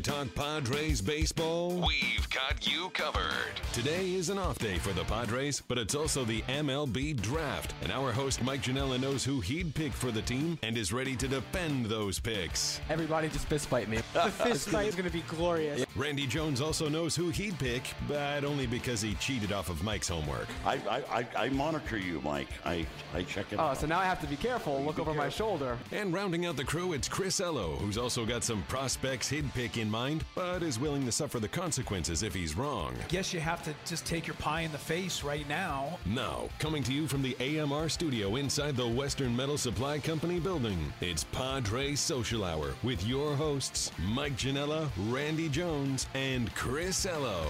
[0.00, 1.72] To talk Padres baseball?
[1.72, 3.20] We've got you covered.
[3.72, 7.74] Today is an off day for the Padres, but it's also the MLB draft.
[7.82, 11.16] And our host, Mike Janella, knows who he'd pick for the team and is ready
[11.16, 12.80] to defend those picks.
[12.88, 13.98] Everybody just fist fight me.
[14.12, 15.84] The fist fight is going to be glorious.
[15.96, 20.08] Randy Jones also knows who he'd pick, but only because he cheated off of Mike's
[20.08, 20.46] homework.
[20.64, 22.48] I, I, I, I monitor you, Mike.
[22.64, 23.78] I, I check it Oh, out.
[23.78, 24.82] so now I have to be careful.
[24.82, 25.76] Look over my shoulder.
[25.92, 29.76] And rounding out the crew, it's Chris Ello, who's also got some prospects he'd pick
[29.76, 32.94] in mind, but is willing to suffer the consequences if he's wrong.
[33.08, 35.98] Guess you have to just take your pie in the face right now.
[36.06, 40.78] Now, coming to you from the AMR studio inside the Western Metal Supply Company building,
[41.00, 47.46] it's Padre Social Hour with your hosts, Mike Janella, Randy Jones, and Chris Ello.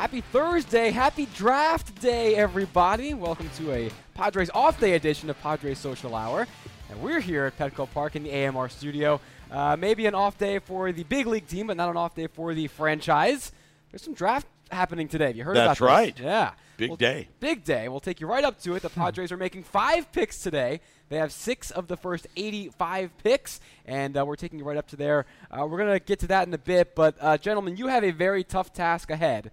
[0.00, 0.90] Happy Thursday.
[0.90, 3.12] Happy draft day, everybody.
[3.12, 6.46] Welcome to a Padres off day edition of Padres Social Hour.
[6.90, 9.20] And we're here at Petco Park in the AMR studio.
[9.50, 12.26] Uh, maybe an off day for the big league team, but not an off day
[12.26, 13.52] for the franchise.
[13.90, 15.26] There's some draft happening today.
[15.28, 16.20] Have you heard That's about this?
[16.20, 16.20] right.
[16.20, 16.52] Yeah.
[16.76, 17.28] Big Well, day.
[17.40, 17.88] Big day.
[17.88, 18.82] We'll take you right up to it.
[18.82, 20.80] The Padres are making five picks today.
[21.10, 24.88] They have six of the first 85 picks, and uh, we're taking you right up
[24.88, 25.26] to there.
[25.50, 28.04] Uh, we're going to get to that in a bit, but uh, gentlemen, you have
[28.04, 29.50] a very tough task ahead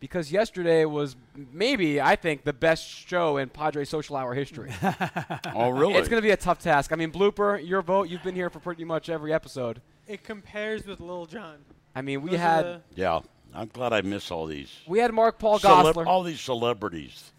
[0.00, 1.14] because yesterday was
[1.52, 4.72] maybe, I think, the best show in Padre Social Hour history.
[5.54, 5.94] oh, really?
[5.94, 6.92] It's going to be a tough task.
[6.92, 9.80] I mean, Blooper, your vote, you've been here for pretty much every episode.
[10.08, 11.58] It compares with Lil Jon.
[11.94, 13.20] I mean, we Those had the- yeah.
[13.54, 14.72] I'm glad I miss all these.
[14.86, 16.06] we had Mark Paul celeb- Gosselaar.
[16.06, 17.32] all these celebrities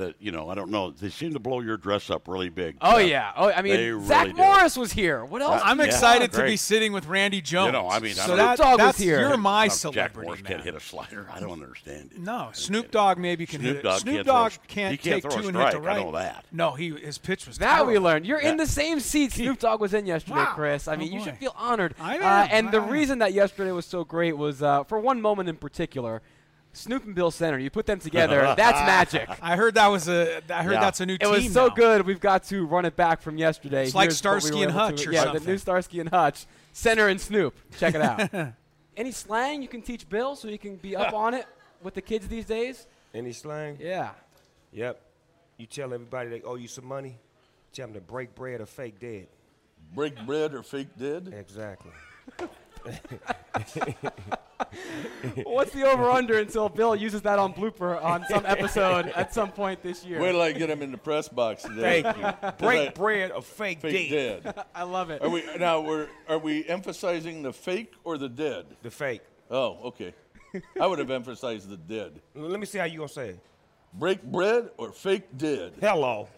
[0.00, 0.90] that, you know, I don't know.
[0.90, 2.76] They seem to blow your dress up really big.
[2.80, 3.32] Oh yeah.
[3.36, 4.34] Oh, I mean, They really Zach do.
[4.34, 5.24] Morris was here.
[5.24, 5.62] What else?
[5.64, 7.66] I'm Yeah, excited to be sitting with Randy Jones.
[7.66, 9.20] You know, I mean, I so don't- that, Snoop Dogg was that's, here.
[9.20, 10.52] You're my Jack celebrity, Morris man.
[10.52, 11.26] can't hit a slider.
[11.32, 12.20] I don't understand it.
[12.20, 14.00] No, Snoop Dogg maybe can Snoop hit Dogg it.
[14.00, 15.70] Snoop can't throw a Dogg can't he can't take throw a two and hit the
[15.80, 16.44] strike, I know that.
[16.52, 18.26] No, he his pitch was That we learned.
[18.26, 20.52] You're in the same seat Snoop Dogg was in yesterday, Wow.
[20.54, 20.88] Chris.
[20.88, 21.94] I Oh, mean, you should feel honored.
[22.00, 22.22] I am.
[22.22, 22.90] Uh, and the I am.
[22.90, 26.22] reason that yesterday was so great was uh, for one moment in particular,
[26.72, 27.58] Snoop and Bill Center.
[27.58, 29.28] You put them together, that's magic.
[29.42, 30.40] I heard that was a.
[30.52, 30.80] I heard Yeah.
[30.80, 31.30] that's a new It team.
[31.30, 31.74] was so now.
[31.74, 32.06] good.
[32.06, 33.84] We've got to run it back from yesterday.
[33.86, 35.42] It's like Here's what we Starsky were and Hutch to- or yeah, something.
[35.44, 36.46] the new Starsky and Hutch.
[36.72, 37.54] Center and Snoop.
[37.78, 38.52] Check it out.
[38.96, 41.46] Any slang you can teach Bill so he can be up on it
[41.82, 42.86] with the kids these days?
[43.14, 43.76] Any slang?
[43.80, 44.10] Yeah.
[44.72, 45.00] Yep.
[45.56, 47.18] You tell everybody they owe you some money.
[47.72, 49.26] Tell them to break bread or fake dead.
[49.94, 51.32] break bread or fake dead?
[51.36, 51.92] Exactly.
[55.44, 59.50] What's the over under until Bill uses that on blooper on some episode at some
[59.52, 60.20] point this year?
[60.20, 62.02] Wait till I get him in the press box today.
[62.02, 62.52] Thank you.
[62.58, 64.42] Break bread or fake, Fake dead.
[64.44, 64.64] dead.
[64.74, 65.22] I love it.
[65.22, 65.80] Are we now?
[65.80, 68.66] We're are we emphasizing the fake or the dead?
[68.82, 69.22] The fake.
[69.50, 70.14] Oh, okay.
[70.80, 72.20] I would have emphasized the dead.
[72.34, 73.40] Let me see how you gonna say it.
[73.94, 75.72] Break bread or fake dead?
[75.80, 76.28] Hello.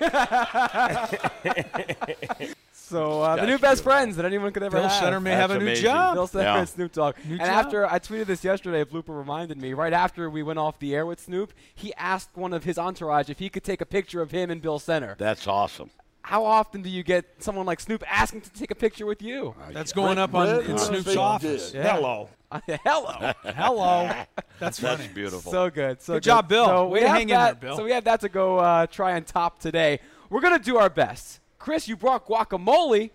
[2.90, 5.00] So uh, the new best friends that anyone could ever Bill have.
[5.00, 5.84] Bill Center may That's have a new amazing.
[5.84, 6.14] job.
[6.14, 6.58] Bill Center Yeah.
[6.58, 7.14] and Snoop Dogg.
[7.24, 7.48] New and job.
[7.48, 9.72] after I tweeted this yesterday, Blooper reminded me.
[9.74, 13.30] Right after we went off the air with Snoop, he asked one of his entourage
[13.30, 15.14] if he could take a picture of him and Bill Center.
[15.18, 15.90] That's awesome.
[16.22, 19.54] How often do you get someone like Snoop asking to take a picture with you?
[19.72, 21.72] That's going up on in Snoop's office.
[21.74, 21.94] Yeah.
[21.94, 22.28] Hello.
[22.84, 23.32] Hello.
[23.44, 24.06] Hello.
[24.58, 25.08] That's That's funny.
[25.14, 25.50] beautiful.
[25.50, 26.02] So good.
[26.02, 26.66] So Good job, Bill.
[26.66, 27.76] So Way we have hang in that, there, Bill.
[27.78, 30.00] So we have that to go uh, try and top today.
[30.28, 31.39] We're gonna do our best.
[31.60, 33.10] Chris, you brought guacamole.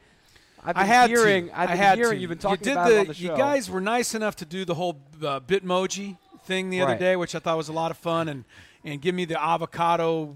[0.63, 1.47] I've been I had hearing.
[1.47, 1.59] to.
[1.59, 2.22] I've I been had hearing to.
[2.22, 3.31] you've been talking you did about the, it on the show.
[3.31, 7.16] You guys were nice enough to do the whole uh, Bitmoji thing the other day,
[7.17, 8.45] which I thought was a lot of fun, and
[8.85, 10.35] and give me the avocado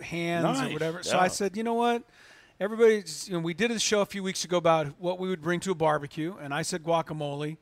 [0.00, 1.02] hands or Nice, whatever.
[1.02, 1.22] So yeah.
[1.22, 2.02] I said, you know what?
[2.58, 5.40] Everybody, you know, we did a show a few weeks ago about what we would
[5.42, 7.56] bring to a barbecue, and I said guacamole,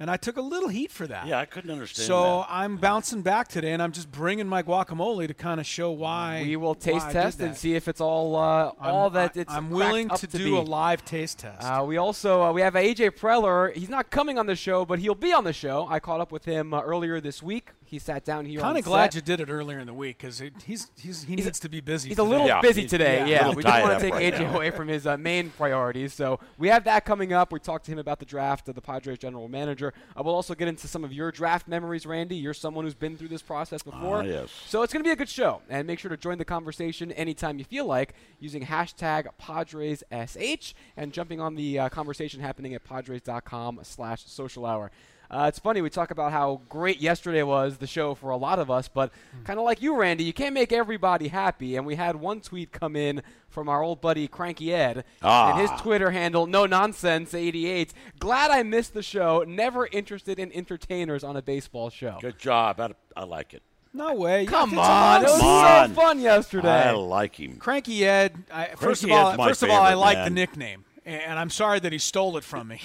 [0.00, 1.26] and I took a little heat for that.
[1.26, 2.46] Yeah, I couldn't understand So that.
[2.50, 6.42] I'm bouncing back today, and I'm just bringing my guacamole to kind of show why
[6.44, 9.52] we will taste test and see if it's all uh, I'm, all that I- it's.
[9.52, 10.56] I'm willing up to, to do be.
[10.56, 11.62] a live taste test.
[11.64, 13.72] Uh, we also uh, we have AJ Preller.
[13.74, 15.86] He's not coming on the show, but he'll be on the show.
[15.88, 17.70] I caught up with him uh, earlier this week.
[17.92, 18.58] He sat down here.
[18.58, 19.16] Kind of glad set.
[19.16, 22.08] you did it earlier in the week because he's, he's he needs to be busy.
[22.08, 22.62] He's a little Yeah.
[22.62, 23.18] busy today.
[23.18, 24.54] Yeah, Yeah, we just tied want to take right AJ now.
[24.56, 26.14] away from his uh, main priorities.
[26.14, 27.52] So we have that coming up.
[27.52, 29.92] We talked to him about the draft of the Padres general manager.
[30.16, 32.34] Uh, we'll also get into some of your draft memories, Randy.
[32.34, 34.20] You're someone who's been through this process before.
[34.20, 34.48] Ah, yes.
[34.66, 35.60] So it's going to be a good show.
[35.68, 41.12] And make sure to join the conversation anytime you feel like using hashtag PadresSH and
[41.12, 44.90] jumping on the uh, conversation happening at Padres.com slash social hour.
[45.32, 48.58] Uh, it's funny, we talk about how great yesterday was, the show for a lot
[48.58, 49.10] of us, but
[49.44, 51.74] kind of like you, Randy, you can't make everybody happy.
[51.76, 55.70] And we had one tweet come in from our old buddy Cranky Ed, and his
[55.70, 55.78] Ah.
[55.78, 57.94] Twitter handle, no nonsense 88.
[58.18, 59.42] Glad I missed the show.
[59.48, 62.18] Never interested in entertainers on a baseball show.
[62.20, 62.78] Good job.
[62.78, 63.62] I, I like it.
[63.94, 64.44] No way.
[64.46, 65.88] Come on, it was Come on.
[65.88, 66.68] so fun yesterday.
[66.88, 67.56] I like him.
[67.56, 68.42] Cranky Ed.
[68.52, 71.38] I, first of Ed's all, my first of all, I favorite, like the nickname, and
[71.38, 72.80] I'm sorry that he stole it from me.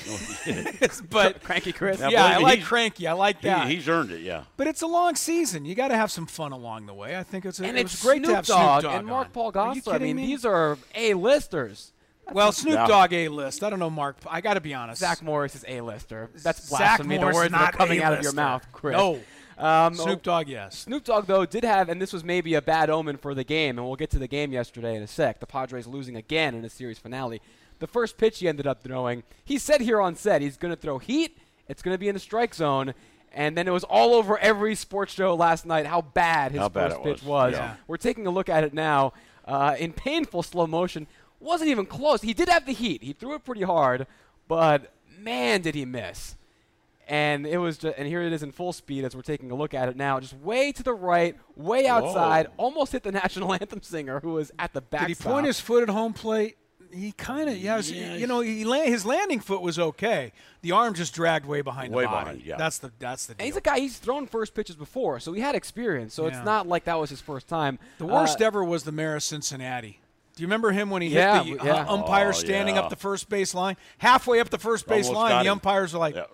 [1.10, 2.00] but Cranky Chris.
[2.00, 3.08] Now, yeah, I like Cranky.
[3.08, 3.68] I like He, that.
[3.68, 4.44] he's earned it, yeah.
[4.58, 5.66] but it's a long season.
[5.66, 7.18] You got to have some fun along the way.
[7.18, 9.08] I think it's a, and it it's great Snoop to have Dogg Snoop Dogg and
[9.08, 9.32] Mark on.
[9.34, 9.90] Paul Are you Gosselaar.
[9.90, 10.26] I kidding mean, me?
[10.28, 11.92] these are A-listers.
[12.32, 12.88] well, Snoop Yeah.
[12.88, 13.64] Dogg A list.
[13.64, 14.18] I don't know Mark.
[14.28, 15.00] I got to be honest.
[15.00, 16.30] Zach Morris is A-lister.
[16.44, 17.18] That's Zach blasphemy.
[17.20, 18.94] Morris the words that not are coming out of your mouth, Chris.
[18.98, 19.20] No.
[19.58, 20.78] Um, Snoop Dogg, yes.
[20.80, 23.80] Snoop Dogg, though, did have, and this was maybe a bad omen for the game,
[23.80, 25.40] and we'll get to the game yesterday in a sec.
[25.40, 27.42] The Padres losing again in a series finale.
[27.80, 30.80] The first pitch he ended up throwing, he said here on set he's going to
[30.80, 31.38] throw heat,
[31.68, 32.94] it's going to be in the strike zone,
[33.32, 36.70] and then it was all over every sports show last night how bad his How
[36.70, 37.52] first it pitch was.
[37.52, 37.54] was.
[37.54, 37.76] Yeah.
[37.88, 39.14] We're taking a look at it now
[39.46, 41.08] uh, in painful slow motion.
[41.40, 42.22] Wasn't even close.
[42.22, 43.04] He did have the heat.
[43.04, 44.08] He threw it pretty hard,
[44.48, 46.36] but man, did he miss
[47.08, 49.56] and it was just, and here it is in full speed as we're taking a
[49.56, 53.54] look at it now just way to the right way outside almost hit the national
[53.54, 56.58] anthem singer who was at the Did he point his foot at home plate?
[56.94, 60.32] He kind of, yeah, it was- you know, he la- his landing foot was okay.
[60.62, 62.26] The arm just dragged way behind Way the body.
[62.26, 62.58] behind, yeah.
[62.58, 65.42] That's the that's the and he's a guy he's thrown first pitches before so he
[65.42, 66.36] had experience so Yeah.
[66.38, 69.16] it's not like that was his first time the worst Uh, ever was the mayor
[69.16, 70.00] of Cincinnati.
[70.36, 71.86] Do you remember him when he Yeah, hit the yeah.
[71.88, 72.82] uh, umpire Oh, standing yeah.
[72.82, 73.76] up the first base line?
[73.98, 76.26] Halfway up the first base Almost line, the umpires are like, Yeah.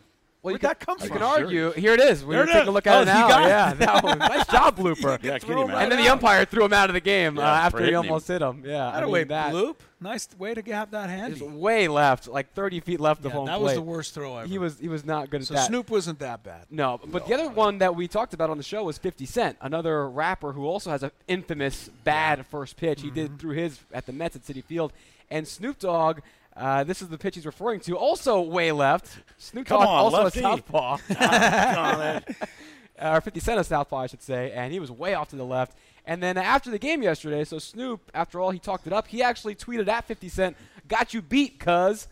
[0.44, 1.72] Well, you Where'd can, that come you can argue.
[1.72, 2.26] Here it is.
[2.26, 3.28] We There were it taking a look at Oh, it now.
[3.30, 5.24] got yeah, that was nice job, blooper.
[5.24, 5.82] Yeah, can you imagine?
[5.84, 7.84] And then the umpire threw him out of the game uh, Yeah, for after he
[7.86, 8.62] hitting almost hit him.
[8.66, 9.76] Yeah, I That mean, way, that bloop.
[10.02, 11.40] Nice way to have that handy.
[11.40, 13.64] He's way left, like 30 feet left of Yeah, home that plate.
[13.64, 14.48] was the worst throw ever.
[14.50, 15.68] He was he was not good so at that.
[15.68, 16.66] Snoop wasn't that bad.
[16.70, 19.58] No, but the other one that we talked about on the show was 50 Cent,
[19.62, 23.00] another rapper who also has an infamous bad first pitch.
[23.02, 23.16] He Mm-hmm.
[23.16, 24.92] did through his at the Mets at Citi Field.
[25.32, 26.20] And Snoop Dogg,
[26.56, 29.18] uh, this is the pitch he's referring to, also way left.
[29.38, 30.40] Snoop Dogg, on, also lefty.
[30.40, 30.98] a southpaw.
[33.02, 35.46] or 50 Cent a southpaw, I should say, and he was way off to the
[35.46, 35.78] left.
[36.06, 39.08] And then after the game yesterday, so Snoop, after all, he talked it up.
[39.08, 40.58] He actually tweeted at 50 Cent,
[40.88, 42.08] "Got you beat, cuz."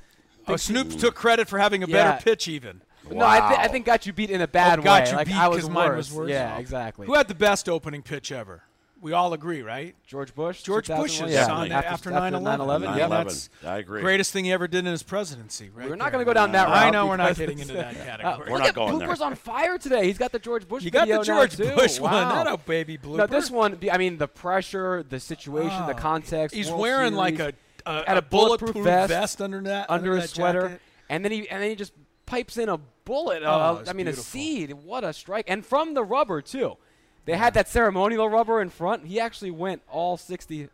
[0.48, 2.12] Oh, Snoop took credit for having a Yeah.
[2.14, 2.82] better pitch, even.
[3.12, 5.10] No, I, th- I think got you beat in a bad Oh, got way.
[5.10, 6.30] you like beat I was mine was worse?
[6.30, 6.60] Yeah, Oh.
[6.60, 7.06] exactly.
[7.08, 8.64] Who had the best opening pitch ever?
[9.02, 9.96] We all agree, right?
[10.06, 10.62] George Bush.
[10.62, 11.30] George 2001?
[11.30, 11.52] Bush's yeah.
[11.52, 12.44] on that after 9/11.
[12.44, 14.02] 9/11, Yeah, that's I agree.
[14.02, 15.90] Greatest thing he ever did in his presidency, right?
[15.90, 16.78] We're not going to go down that route.
[16.78, 18.52] I know we're not because getting into that Uh, category.
[18.52, 19.08] We're look not at going there.
[19.08, 20.06] Blooper's on fire today.
[20.06, 21.76] He's got the George Bush you got video the George now, too.
[21.76, 22.12] Bush one.
[22.12, 22.44] Wow.
[22.44, 23.18] That a baby blooper.
[23.18, 23.80] No, this one.
[23.92, 25.98] I mean, the pressure, the situation, the Oh.
[25.98, 26.56] context.
[26.56, 27.54] He's World wearing like a,
[27.88, 30.82] a, Had a bulletproof vest under that under that his sweater, jacket.
[31.10, 31.94] and then he and then he just
[32.28, 33.42] pipes in a bullet.
[33.44, 34.22] Oh, uh, I mean, beautiful.
[34.22, 34.74] a seed.
[34.74, 35.46] What a strike!
[35.48, 36.78] And from the rubber too.
[37.26, 39.06] They had that ceremonial rubber in front.
[39.06, 40.70] He actually went all 60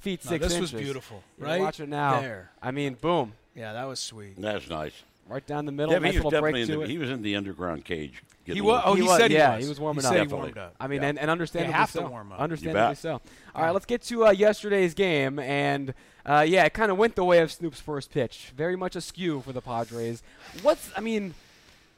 [0.00, 0.72] feet No, six this inches.
[0.72, 1.60] was beautiful, You right?
[1.60, 2.20] Watch it now.
[2.20, 2.50] There.
[2.62, 4.40] I mean, boom, Yeah, that was sweet.
[4.40, 4.92] That's nice.
[5.28, 5.92] right down the middle.
[5.92, 6.88] Yeah, nice he was little break definitely in to the, it.
[6.90, 8.22] he was in the underground cage.
[8.44, 8.82] He was.
[8.84, 9.64] Oh, little- he, was, said he yeah, was.
[9.64, 10.12] he was warming he up.
[10.14, 10.52] Said he Definitely.
[10.54, 10.74] warmed up.
[10.80, 11.08] I mean, Yeah.
[11.10, 12.08] and, and understandably have to so.
[12.08, 12.40] warm up.
[12.40, 12.98] Understandably bet.
[12.98, 13.20] so.
[13.54, 15.94] All right, let's get to uh, yesterday's game, and
[16.26, 18.52] uh, yeah, it kind of went the way of Snoop's first pitch.
[18.56, 20.24] Very much askew for the Padres.
[20.62, 21.34] What's I mean,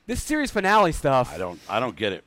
[0.07, 1.33] this series finale stuff.
[1.33, 1.59] I don't.
[1.71, 2.25] I don't get it.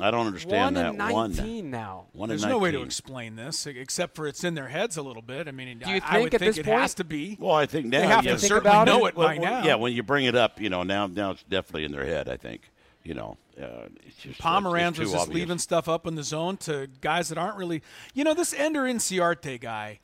[0.00, 0.86] I don't understand one that.
[1.04, 1.32] and one.
[1.36, 2.06] nineteen now.
[2.12, 5.02] One There's and no way to explain this except for it's in their heads a
[5.02, 5.48] little bit.
[5.48, 7.04] I mean, Do you I, I think would at think this it point- has to
[7.04, 7.36] be.
[7.40, 8.32] Well, I think now They have yeah.
[8.32, 9.10] to think certainly about know it?
[9.10, 9.64] it, Well, by well, now.
[9.66, 12.28] Yeah, when you bring it up, you know, now now it's definitely in their head.
[12.28, 12.70] I think.
[13.04, 15.36] You know, uh, it's just, Pomeranz it's was just obvious.
[15.42, 17.80] leaving stuff up in the zone to guys that aren't really.
[18.14, 20.00] You know, this Ender Inciarte guy,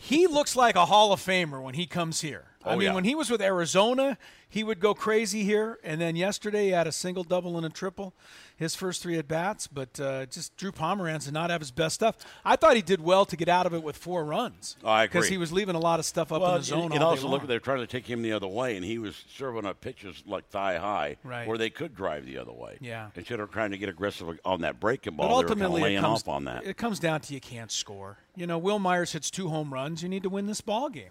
[0.00, 2.44] he looks like a Hall of Famer when he comes here.
[2.64, 2.94] I Oh, mean, yeah.
[2.94, 4.16] when he was with Arizona,
[4.48, 5.78] he would go crazy here.
[5.84, 8.14] And then yesterday, he had a single, double, and a triple
[8.56, 9.66] his first three at bats.
[9.66, 12.16] But uh, just Drew Pomeranz did not have his best stuff.
[12.44, 14.76] I thought he did well to get out of it with four runs.
[14.84, 16.92] Oh, I Because he was leaving a lot of stuff up Well, in the zone
[16.92, 19.66] and also look, they're trying to take him the other way, and he was serving
[19.66, 21.46] up pitches like thigh high, Right.
[21.48, 22.78] where they could drive the other way.
[22.80, 23.10] Yeah.
[23.16, 25.98] instead of trying to get aggressive on that breaking ball, But they were ultimately, laying
[25.98, 26.64] it comes, off on that.
[26.64, 28.18] it comes down to you can't score.
[28.36, 30.02] You know, Wil Myers hits two home runs.
[30.02, 31.10] You need to win this ball game.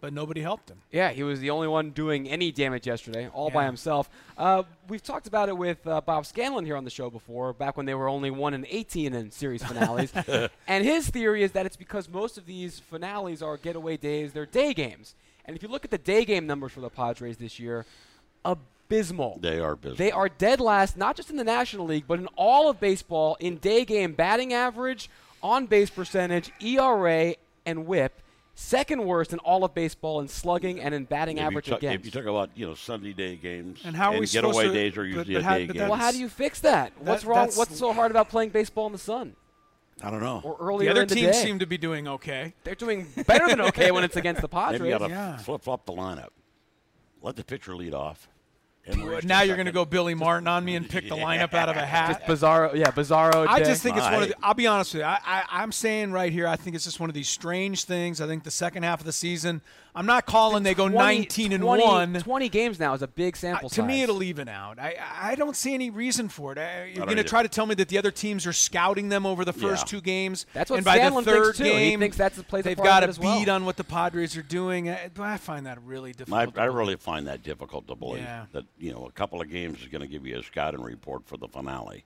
[0.00, 0.78] But nobody helped him.
[0.92, 4.10] Yeah, he was the only one doing any damage yesterday, all by himself.
[4.36, 7.76] Uh, we've talked about it with uh, Bob Scanlon here on the show before, back
[7.76, 10.12] when they were only one and 18 in series finales.
[10.66, 14.46] and his theory is that it's because most of these finales are getaway days; they're
[14.46, 15.14] day games.
[15.44, 17.86] And if you look at the day game numbers for the Padres this year,
[18.44, 19.38] abysmal.
[19.40, 19.98] They are business.
[19.98, 23.36] They are dead last, not just in the National League, but in all of baseball
[23.40, 25.08] in day game batting average,
[25.42, 27.34] on base percentage, ERA,
[27.64, 28.20] and WHIP.
[28.58, 31.78] Second worst in all of baseball in slugging and in batting if you, average talk,
[31.78, 32.00] against.
[32.00, 34.66] if you talk about you know Sunday day games And how are we supposed getaway
[34.68, 35.88] to- days are but- usually but a how- day but game.
[35.90, 36.92] well, how do you fix that?
[36.98, 37.50] What's That- wrong?
[37.54, 39.36] What's so hard about playing baseball in the sun
[40.02, 40.40] I don't know.
[40.42, 41.42] or earlier The other in the teams day?
[41.44, 42.54] seem to be doing okay.
[42.64, 44.80] They're doing better than okay when it's against the Padres.
[44.80, 45.36] Maybe you got to Yeah.
[45.36, 46.28] flip flop the lineup.
[47.20, 48.26] Let the pitcher lead off.
[48.86, 51.54] And Maurice Now you're going to go Billy Martin on me and pick the lineup
[51.54, 52.24] out of a hat.
[52.28, 53.46] Just Bizarro, yeah, Bizarro.
[53.48, 53.64] I day.
[53.64, 54.36] just think it's one of the.
[54.42, 55.06] I'll be honest with you.
[55.06, 56.46] I, I, I'm saying right here.
[56.46, 58.20] I think it's just one of these strange things.
[58.20, 59.60] I think the second half of the season.
[59.96, 62.12] I'm not calling they go 20 19 and 20 one.
[62.14, 63.86] 20 games now is a big Uh, sample to size.
[63.86, 64.78] me, it'll even out.
[64.78, 66.58] I, I don't see any reason for it.
[66.58, 69.24] I, you're going to try to tell me that the other teams are scouting them
[69.24, 69.98] over the first Yeah.
[69.98, 70.44] two games.
[70.52, 71.64] That's what and by Scanlon the thinks, third too.
[71.64, 73.38] He game, thinks that's- plays a they've got it a as well.
[73.38, 74.90] beat on what the Padres are doing.
[74.90, 76.58] I, I find that really difficult.
[76.58, 78.44] I, I really find that difficult to believe Yeah.
[78.52, 81.26] that you know a couple of games is going to give you a scouting report
[81.26, 82.04] for the finale,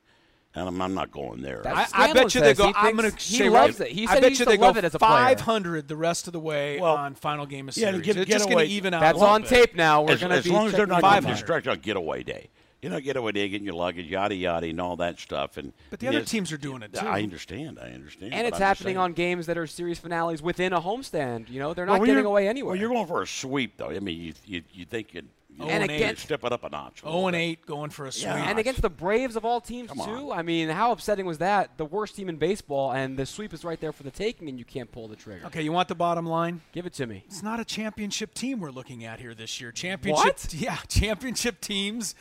[0.54, 1.62] and I'm, I'm not going there.
[1.66, 2.66] I, I bet you they says go.
[2.69, 3.95] he I'm going to thinks- he say loves right, it.
[3.95, 5.11] He I said bet he you used they to love go it as a player.
[5.37, 8.00] 500 the rest of the way Well, on final game of yeah, series.
[8.00, 9.00] to get- It's get just going to even out.
[9.00, 9.49] That's a on bit.
[9.50, 10.02] tape now.
[10.02, 11.35] We're as, going to as be long as they're not getting 500.
[11.37, 12.49] distracted on getaway day.
[12.83, 15.59] You know, getaway day, getting your luggage, yada yada, and all that stuff.
[15.59, 17.07] And But the other teams are doing it too.
[17.07, 17.78] I understand.
[17.78, 18.33] I understand.
[18.33, 21.50] And it's I'm happening on games that are series finales within a homestand.
[21.50, 22.71] You know, they're not when getting away anywhere.
[22.73, 23.90] Well, you're going for a sweep, though.
[23.90, 25.28] I mean, you you, you think you'd,
[25.61, 27.00] you And know, again- step it up a notch.
[27.02, 28.25] 0 and 8 going for a sweep.
[28.26, 28.49] Yeah.
[28.50, 30.33] and against the Braves of all teams Come too.
[30.33, 30.38] on.
[30.38, 31.76] I mean, how upsetting was that?
[31.76, 34.59] The worst team in baseball, and the sweep is right there for the taking, and
[34.59, 35.47] you can't pull the trigger.
[35.47, 36.61] Okay, you want the bottom line?
[36.73, 37.25] Give it to me.
[37.26, 39.73] It's not a championship team we're looking at here this year.
[39.73, 40.55] Championship, What?
[40.59, 42.14] yeah, championship teams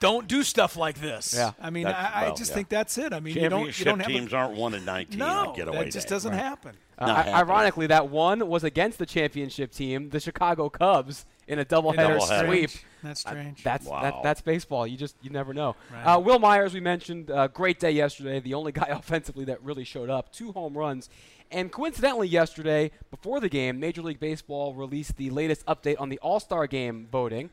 [0.00, 1.34] don't do stuff like this.
[1.36, 1.52] Yeah.
[1.60, 2.54] I mean, I, I well, just yeah.
[2.56, 3.12] think that's it.
[3.12, 5.48] I mean, you don't, you Championship don't have teams a, aren't one in nineteen no,
[5.50, 6.14] on getaway that It just day.
[6.14, 6.74] doesn't happen.
[6.98, 11.64] Uh, I- ironically, that one was against the championship team, the Chicago Cubs, in a
[11.64, 12.46] doubleheader doubleheader.
[12.46, 12.70] sweep.
[13.02, 13.62] That's Uh, strange.
[13.62, 14.02] that's Wow.
[14.02, 14.86] that, that's baseball.
[14.86, 15.76] You just you never know.
[15.92, 16.02] Right.
[16.04, 18.40] Uh, Wil Myers, we mentioned, uh, great day yesterday.
[18.40, 21.10] The only guy offensively that really showed up, two home runs,
[21.50, 26.18] and coincidentally, yesterday before the game, Major League Baseball released the latest update on the
[26.20, 27.50] All Star Game voting,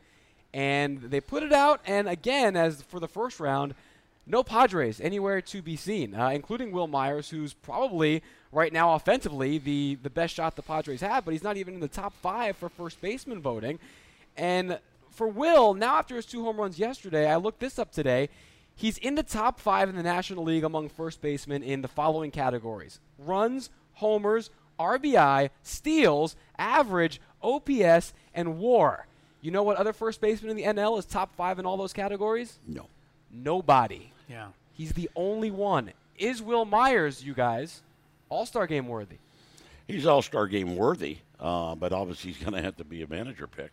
[0.54, 1.80] and they put it out.
[1.86, 3.74] And again, as for the first round,
[4.26, 9.58] no Padres anywhere to be seen, uh, including Wil Myers, who's probably right now offensively
[9.58, 12.56] the the best shot the Padres have, but he's not even in the top five
[12.56, 13.78] for first baseman voting.
[14.36, 14.78] And
[15.10, 18.28] for Wil, now after his two home runs yesterday, I looked this up today.
[18.74, 22.30] He's in the top five in the National League among first basemen in the following
[22.30, 29.06] categories runs, homers, RBI, steals, average, OPS, and war.
[29.40, 31.92] You know what other first baseman in the NL is top five in all those
[31.92, 32.58] categories?
[32.66, 32.86] No.
[33.30, 34.11] Nobody.
[34.32, 34.46] Yeah.
[34.72, 35.92] He's the only one.
[36.18, 37.82] Is Wil Myers, you guys,
[38.30, 39.16] All Star game worthy?
[39.86, 43.06] He's All Star game worthy, uh, but obviously he's going to have to be a
[43.06, 43.72] manager pick.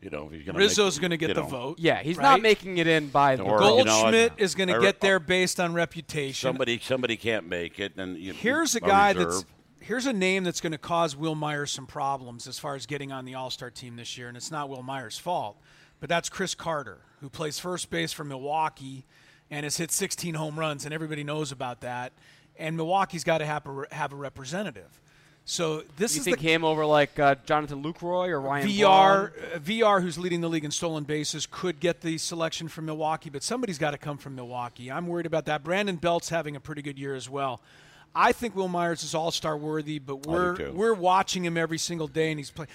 [0.00, 1.78] You know, if he's going to Rizzo's going to get the know, vote.
[1.78, 2.24] Yeah, he's right?
[2.24, 3.78] not making it in by the Or, goal.
[3.78, 6.48] you know, Goldschmidt I- is going to get there based on reputation.
[6.48, 9.32] Somebody, somebody can't make it, and you, Here's a guy reserve.
[9.32, 9.44] that's
[9.78, 13.12] here's a name that's going to cause Wil Myers some problems as far as getting
[13.12, 15.56] on the All Star team this year, and it's not Wil Myers' fault,
[16.00, 19.04] but that's Chris Carter, who plays first base for Milwaukee
[19.52, 22.12] and has hit 16 home runs, and everybody knows about that.
[22.58, 24.98] And Milwaukee's got to have a, have a representative.
[25.44, 29.32] So this You is think the him over like uh, Jonathan Lucroy or Ryan VR,
[29.54, 33.28] uh, VR, who's leading the league in stolen bases, could get the selection from Milwaukee,
[33.28, 34.90] but somebody's got to come from Milwaukee.
[34.90, 35.62] I'm worried about that.
[35.62, 37.60] Brandon Belt's having a pretty good year as well.
[38.14, 42.06] I think Wil Myers is All Star worthy, but we're we're watching him every single
[42.06, 42.68] day, and he's playing.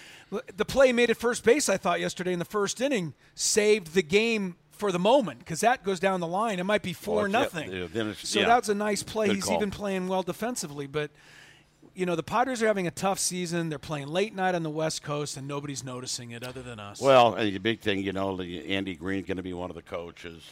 [0.56, 4.02] The play made at first base, I thought yesterday in the first inning, saved the
[4.04, 6.60] game for the moment because that goes down the line.
[6.60, 7.72] It might be four it's- yeah, nothing.
[7.72, 8.48] yeah, then it's- so yeah.
[8.48, 9.28] that was a nice play.
[9.28, 9.56] Good He's call.
[9.56, 11.12] even playing well defensively, but
[11.94, 13.70] you know, the Padres are having a tough season.
[13.70, 17.02] They're playing late night on the West Coast, and nobody's noticing it other than us.
[17.02, 19.76] Well, and the big thing, you know, the- Andy Green's going to be one of
[19.76, 20.44] the coaches,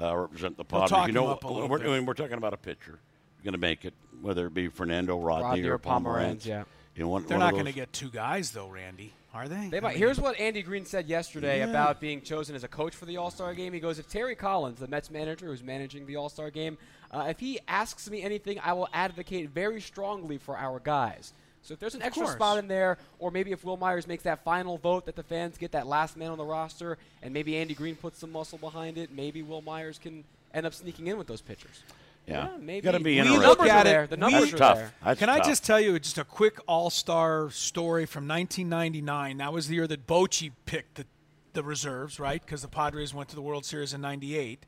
[0.00, 1.88] uh, represent the They'll talk you him know, up a little we're, bit.
[1.88, 2.98] I mean, we're talking about a pitcher
[3.42, 6.02] going to make it, whether it be Fernando Rodney, Rodney or or Pomeranz.
[6.42, 6.64] Pomeranz, yeah.
[6.94, 9.68] You know, one, They're one not going to get two guys, though, Randy, are they?
[9.68, 9.88] They I might.
[9.90, 11.68] mean, Here's what Andy Green said yesterday Yeah.
[11.70, 13.72] about being chosen as a coach for the All Star game.
[13.72, 16.78] He goes, "If Terry Collins, the Mets manager who's managing the All Star game,
[17.12, 21.32] uh, if he asks me anything, I will advocate very strongly for our guys."
[21.62, 22.36] So if there's an extra course.
[22.36, 25.58] spot in there, or maybe if Wil Myers makes that final vote that the fans
[25.58, 28.96] get that last man on the roster, and maybe Andy Green puts some muscle behind
[28.96, 31.82] it, maybe Wil Myers can end up sneaking in with those pitchers.
[32.30, 32.80] Yeah, Yeah, maybe.
[32.84, 33.48] Got to be We We interesting.
[33.48, 34.04] look look at are there.
[34.04, 34.10] it.
[34.10, 34.76] The numbers That's are tough.
[34.76, 34.92] there.
[35.04, 39.36] That's Can I just tell you just a quick all-star story from 1999?
[39.38, 41.06] That was the year that Bochy picked the,
[41.52, 42.40] the reserves, right?
[42.44, 44.64] Because the Padres went to the World Series in '98,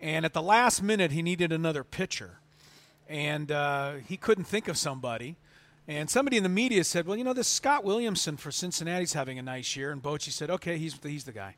[0.00, 2.38] and at the last minute he needed another pitcher,
[3.08, 5.36] and uh, he couldn't think of somebody.
[5.88, 9.38] And somebody in the media said, "Well, you know, this Scott Williamson for Cincinnati's having
[9.38, 11.56] a nice year." And Bochy said, "Okay, he's he's the guy."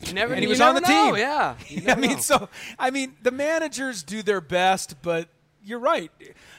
[0.00, 1.16] You never, And he you was on the know, team.
[1.16, 1.54] Yeah.
[1.92, 2.18] I mean, know.
[2.18, 2.48] so
[2.78, 5.28] I mean, the managers do their best, but
[5.64, 6.10] you're right.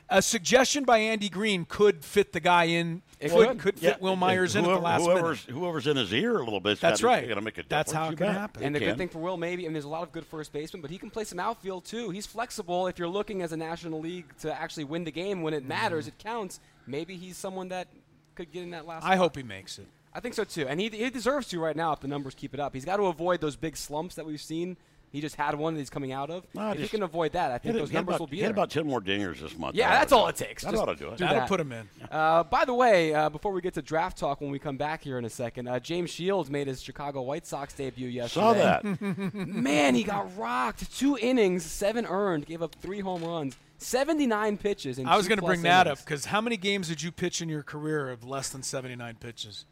[0.10, 3.02] A suggestion by Andy Green could fit the guy in.
[3.20, 3.60] It could, could.
[3.60, 5.60] could fit Wil Myers in at the last whoever's, minute.
[5.60, 6.80] Whoever's in his ear a little bit.
[6.80, 7.28] That's gotta, right.
[7.28, 8.64] Got to make a That's how You it can happen.
[8.64, 10.82] And the good thing for Wil, maybe, and there's a lot of good first basemen,
[10.82, 12.10] but he can play some outfield too.
[12.10, 12.88] He's flexible.
[12.88, 16.06] If you're looking as a National League to actually win the game when it matters,
[16.06, 16.16] mm-hmm.
[16.20, 16.60] it counts.
[16.88, 17.88] Maybe he's someone that
[18.36, 19.04] could get in that last.
[19.04, 19.18] I spot.
[19.18, 19.88] hope he makes it.
[20.16, 22.54] I think so too, and he, he deserves to right now if the numbers keep
[22.54, 22.74] it up.
[22.74, 24.78] He's got to avoid those big slumps that we've seen.
[25.12, 26.44] He just had one that he's coming out of.
[26.54, 28.52] No, if he can avoid that, I think those numbers about, will be hit there.
[28.52, 29.76] about ten more dingers this month.
[29.76, 30.64] Yeah, that's all it takes.
[30.64, 31.18] That Just ought to do it.
[31.18, 31.48] do That'll that.
[31.48, 31.88] put him in.
[32.12, 35.04] Uh, by the way, uh, before we get to draft talk when we come back
[35.04, 38.42] here in a second, uh, James Shields made his Chicago White Sox debut yesterday.
[38.42, 38.84] Saw that.
[39.34, 40.98] Man, he got rocked.
[40.98, 44.98] Two innings, seven earned, gave up three home runs, 79 pitches.
[45.00, 47.02] In I was going going to to bring that up because how many games did
[47.02, 49.66] you pitch in your career of less than 79 pitches?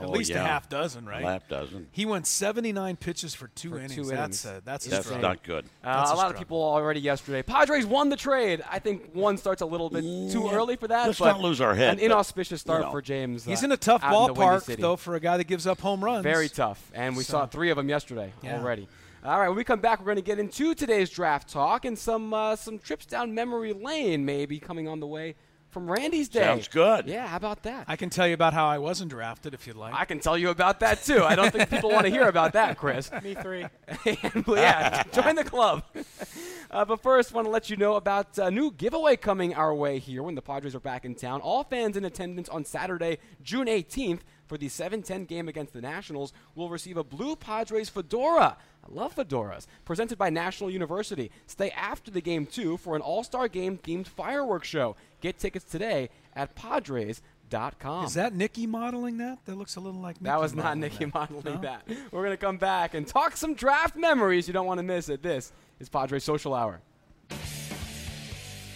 [0.00, 1.22] At Oh, least a half dozen, right?
[1.22, 1.88] A half dozen.
[1.92, 3.94] He went 79 pitches for two For innings.
[3.94, 4.58] two That's innings.
[4.58, 5.20] a, that's a That's Insane.
[5.22, 5.64] not good.
[5.82, 7.42] Uh, That's a a lot of people already yesterday.
[7.42, 8.62] Padres won the trade.
[8.70, 11.06] I think one starts a little bit too early for that.
[11.06, 12.90] Let's but not lose our head, An inauspicious start you know.
[12.92, 13.44] for James.
[13.44, 15.44] He's uh, in a tough out in the Windy ballpark, though, for a guy that
[15.46, 16.22] gives up home runs.
[16.22, 16.90] Very tough.
[16.94, 18.58] And we So- saw three of them yesterday Yeah.
[18.58, 18.88] already.
[19.24, 21.98] All right, when we come back, we're going to get into today's draft talk and
[21.98, 25.34] some uh, some trips down memory lane maybe coming on the way
[25.76, 26.40] from Randy's day.
[26.40, 27.06] Sounds good.
[27.06, 27.84] Yeah, how about that?
[27.86, 29.92] I can tell you about how I wasn't drafted if you'd like.
[29.92, 31.22] I can tell you about that too.
[31.22, 33.10] I don't think people want to hear about that, Chris.
[33.22, 33.66] Me three.
[34.06, 35.84] And, yeah, join the club.
[36.70, 39.98] Uh, but first, want to let you know about a new giveaway coming our way
[39.98, 41.42] here when the Padres are back in town.
[41.42, 46.32] All fans in attendance on Saturday, June 18th, for the 7-10 game against the Nationals
[46.54, 48.56] will receive a blue Padres fedora.
[48.84, 49.66] I love fedoras.
[49.84, 51.30] Presented by National University.
[51.46, 54.96] Stay after the game too for an All-Star Game themed fireworks show.
[55.26, 58.04] Get tickets today at Padres.com.
[58.04, 59.44] Is that Nikki modeling that?
[59.46, 61.14] That looks a little like Nikki That was not modeling Nikki that.
[61.14, 61.60] modeling No?
[61.62, 61.82] that.
[62.12, 64.46] We're going to come back and talk some draft memories.
[64.46, 65.24] You don't want to miss it.
[65.24, 66.80] This is Padres Social Hour.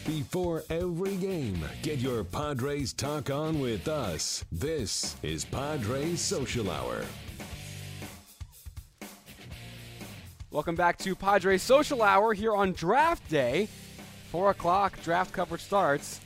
[0.04, 4.45] Before every game, get your Padres talk on with us.
[4.50, 7.04] This is Padres Social Hour.
[10.51, 13.68] Welcome back to Padres Social Hour here on Draft Day.
[14.33, 16.20] Four o'clock, draft coverage starts.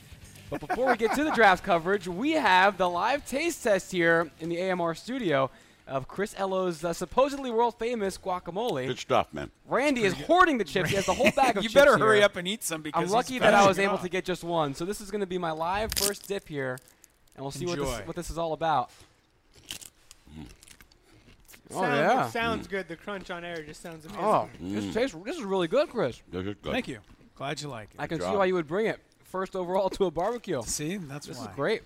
[0.61, 4.31] But before we get to the draft coverage, we have the live taste test here
[4.41, 5.51] in the AMR studio
[5.87, 8.87] of Chris Ello's uh, supposedly world famous guacamole.
[8.87, 9.51] Good stuff, man.
[9.67, 10.91] Randy is hoarding the chips.
[10.91, 12.25] He has the whole bag of You chips You better hurry here.
[12.25, 14.03] up and eat some because I'm lucky that I was able off.
[14.03, 14.75] to get just one.
[14.75, 16.79] So this is going to be my live first dip here,
[17.37, 18.91] and we'll see what this, what this is all about.
[21.71, 22.27] Oh Sound- yeah.
[22.29, 22.89] It sounds good.
[22.89, 24.23] The crunch on air just sounds amazing.
[24.25, 25.17] Oh, this tastes.
[25.25, 26.21] This is really good, Chris.
[26.31, 26.73] Good, good, good.
[26.73, 26.99] Thank you.
[27.37, 27.97] Glad you like it.
[27.99, 29.01] I can see why you would bring it
[29.35, 30.63] first overall to a barbecue.
[30.67, 31.47] See, that's This why.
[31.47, 31.83] is great.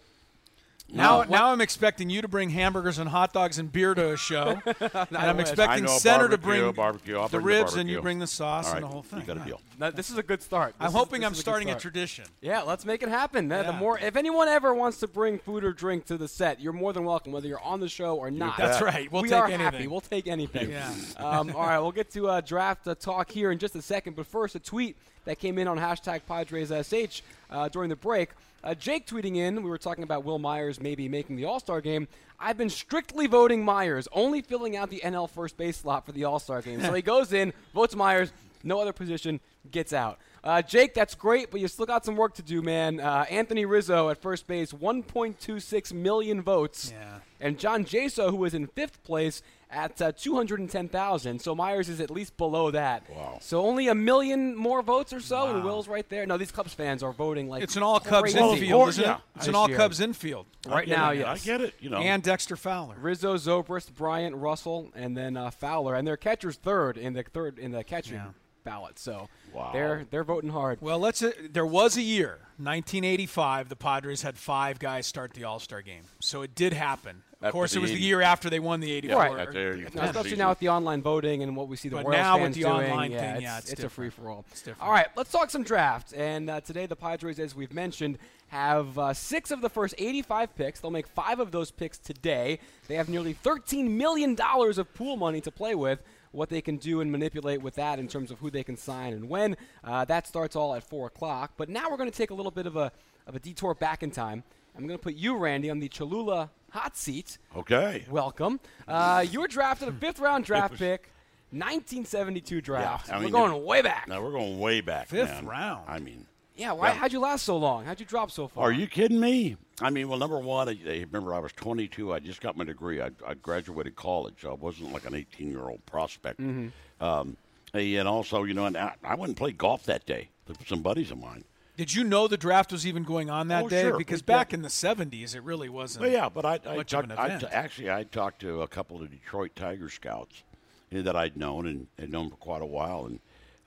[0.91, 4.13] Now, Now- now I'm expecting you to bring hamburgers and hot dogs and beer to
[4.13, 7.19] a show, and I'm expecting Center to barbecue, bring barbecue.
[7.19, 7.81] I'll the bring ribs, barbecue.
[7.81, 9.21] and you bring the sauce All right, and the whole thing.
[9.21, 9.61] You got a deal.
[9.79, 10.75] Now, this is a good start.
[10.81, 12.25] I'm is- hoping I'm is a good starting a tradition.
[12.43, 13.51] Yeah, let's make it happen.
[13.51, 16.59] Uh, The more, if anyone ever wants to bring food or drink to the set,
[16.61, 18.57] you're more than welcome, whether you're on the show or not.
[18.59, 19.11] That's right.
[19.11, 19.61] We'll we take are anything.
[19.65, 19.87] happy.
[19.89, 20.71] We'll take anything.
[20.71, 20.91] Yeah.
[21.19, 24.17] Um, all right, we'll get to uh, draft uh, talk here in just a second.
[24.17, 24.97] But first, a tweet
[25.29, 28.31] that came in on hashtag PadresSH uh, during the break.
[28.65, 31.83] Uh, Jake tweeting in, we were talking about Wil Myers maybe making the All Star
[31.83, 32.09] game.
[32.41, 36.25] I've been strictly voting Myers, only filling out the NL first base slot for the
[36.25, 36.81] All Star game.
[36.81, 38.33] so he goes in, votes Myers,
[38.65, 39.39] no other position,
[39.71, 40.19] gets out.
[40.43, 42.99] Uh, Jake, that's great, but you still got some work to do, man.
[42.99, 46.91] Uh, Anthony Rizzo at first base, 1.26 million votes.
[46.91, 47.19] Yeah.
[47.39, 51.41] And John Jaso, who was in fifth place at uh, 210,000.
[51.41, 53.09] So Myers is at least below that.
[53.11, 53.39] Wow.
[53.41, 56.27] So only a million more votes or so, and Wil's right there.
[56.27, 58.39] No, these Cubs fans are voting like It's an all Cubs crazy.
[58.39, 59.15] infield, isn't yeah.
[59.17, 59.21] it?
[59.37, 59.77] It's This an all year.
[59.77, 60.47] Cubs infield.
[60.67, 61.19] Right now, it.
[61.19, 61.43] yes.
[61.43, 61.75] I get it.
[61.81, 61.99] You know.
[61.99, 62.97] And Dexter Fowler.
[63.01, 67.59] Rizzo, Zobrist, Bryant, Russell, and then uh, Fowler, and their catcher's third in the third
[67.59, 68.29] in the catching Yeah.
[68.65, 68.99] ballot.
[68.99, 69.71] So Wow.
[69.73, 70.79] they're they're voting hard.
[70.81, 71.23] Well, let's.
[71.23, 73.69] Uh, there was a year, 1985.
[73.69, 77.23] The Padres had five guys start the All Star game, so it did happen.
[77.41, 79.17] Of course, it was the year after they won the 84.
[79.17, 79.37] Right.
[79.37, 81.97] That's there you Now, especially now with the online voting and what we see the
[81.97, 84.29] But Royals now with the doing, online yeah, thing, it's, yeah, it's a free for
[84.29, 84.45] all.
[84.81, 86.13] All right, let's talk some drafts.
[86.13, 90.57] And uh, today the Padres, as we've mentioned, have uh, six of the first 85
[90.57, 90.81] picks.
[90.81, 92.59] They'll make five of those picks today.
[92.89, 96.03] They have nearly 13 million dollars of pool money to play with.
[96.33, 99.13] what they can do and manipulate with that in terms of who they can sign
[99.15, 99.57] and when.
[99.83, 101.53] Uh, that starts all at 4 o'clock.
[101.57, 102.93] But now we're going to take a little bit of a,
[103.27, 104.43] of a detour back in time.
[104.77, 107.39] I'm going to put you, Randy, on the Cholula hot seat.
[107.57, 108.05] Okay.
[108.11, 108.61] Welcome.
[108.87, 111.11] Uh, you were drafted a fifth round draft pick,
[111.51, 113.09] 1972 draft.
[113.09, 114.09] Yeah, I mean, we're going way back.
[114.09, 115.09] Now we're going way back.
[115.09, 115.47] Fifth man.
[115.47, 115.85] round.
[115.89, 116.27] I mean,
[116.57, 116.95] Yeah, why, Yeah.
[116.95, 117.85] how'd you last so long?
[117.85, 118.65] How'd you drop so far?
[118.65, 119.57] Are you kidding me?
[119.81, 122.13] I mean, well, number one, I, I remember I was 22.
[122.13, 123.01] I just got my degree.
[123.01, 124.45] I, I graduated college.
[124.45, 126.41] I wasn't like an 18 year old prospect.
[126.41, 127.05] Mm-hmm.
[127.05, 127.37] Um,
[127.75, 130.83] and also, you know, and I, I went and played golf that day with some
[130.83, 131.45] buddies of mine.
[131.79, 133.83] Did you know the draft was even going on that Oh, day?
[133.83, 133.97] sure.
[133.97, 134.57] Because We- back yeah.
[134.57, 136.03] in the 70s, it really wasn't.
[136.03, 137.41] Well, yeah, but I, I, much of an event.
[137.43, 140.43] t- actually I talked to a couple of Detroit Tiger scouts
[140.91, 143.21] that I'd known and had known for quite a while, and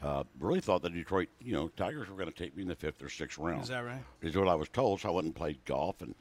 [0.03, 2.75] uh, really thought the Detroit, you know, Tigers were going to take me in the
[2.75, 3.63] fifth or sixth round.
[3.63, 4.03] Is that right?
[4.21, 4.99] Is what I was told.
[4.99, 6.13] So I went and played golf and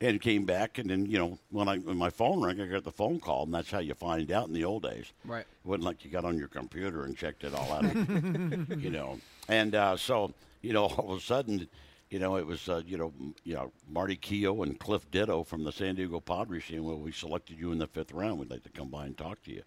[0.00, 2.84] and came back, and then you know when I when my phone rang, I got
[2.84, 5.12] the phone call, and that's how you find out in the old days.
[5.26, 5.42] Right.
[5.42, 7.84] It wasn't like you got on your computer and checked it all out.
[8.78, 10.32] you know, and uh, so
[10.64, 11.68] you know all of a sudden.
[12.10, 15.42] You know, it was uh, you know, m- you know Marty Keough and Cliff Ditto
[15.42, 18.38] from the San Diego Padres saying, "Well, we selected you in the fifth round.
[18.38, 19.62] We'd like to come by and talk to you."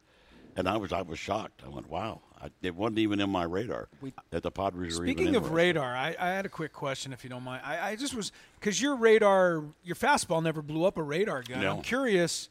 [0.56, 1.64] And I was I was shocked.
[1.66, 3.90] I went, "Wow!" I, it wasn't even in my radar
[4.30, 7.24] that the Padres were even Speaking of radar, I, I had a quick question, if
[7.24, 7.64] you don't mind.
[7.66, 11.62] I, I just was because your radar, your fastball never blew up a radar gun.
[11.62, 11.78] No.
[11.78, 12.50] I'm curious.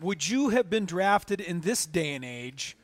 [0.00, 2.76] Would you have been drafted in this day and age,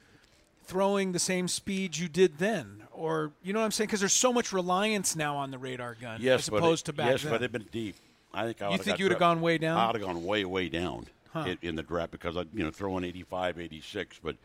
[0.64, 3.86] throwing the same speed you did then, or you know what I'm saying?
[3.88, 6.92] Because there's so much reliance now on the radar gun, Yes, as opposed it, to
[6.92, 7.32] back yes, then.
[7.32, 7.96] but it'd been deep.
[8.32, 9.76] I think I You think you would've gone way down?
[9.78, 12.70] I would have gone way, way down in, in the draft because I, you know,
[12.70, 14.20] throwing 85, 86.
[14.22, 14.36] But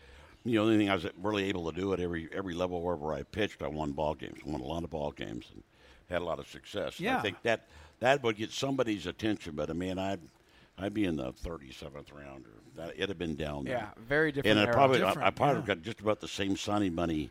[0.43, 2.81] you know, the only thing I was really able to do at every every level
[2.81, 4.39] wherever I pitched, I won ball games.
[4.45, 5.61] I won a lot of ball games and
[6.09, 6.97] had a lot of success.
[6.97, 7.17] And Yeah.
[7.17, 7.67] I think that
[7.99, 9.53] that would get somebody's attention.
[9.55, 10.19] But I mean, I'd
[10.77, 13.73] I'd be in the 37th round, or that, it'd have been down there.
[13.75, 15.67] Yeah, very different And I probably I, I probably yeah.
[15.67, 17.29] got just about the same signing money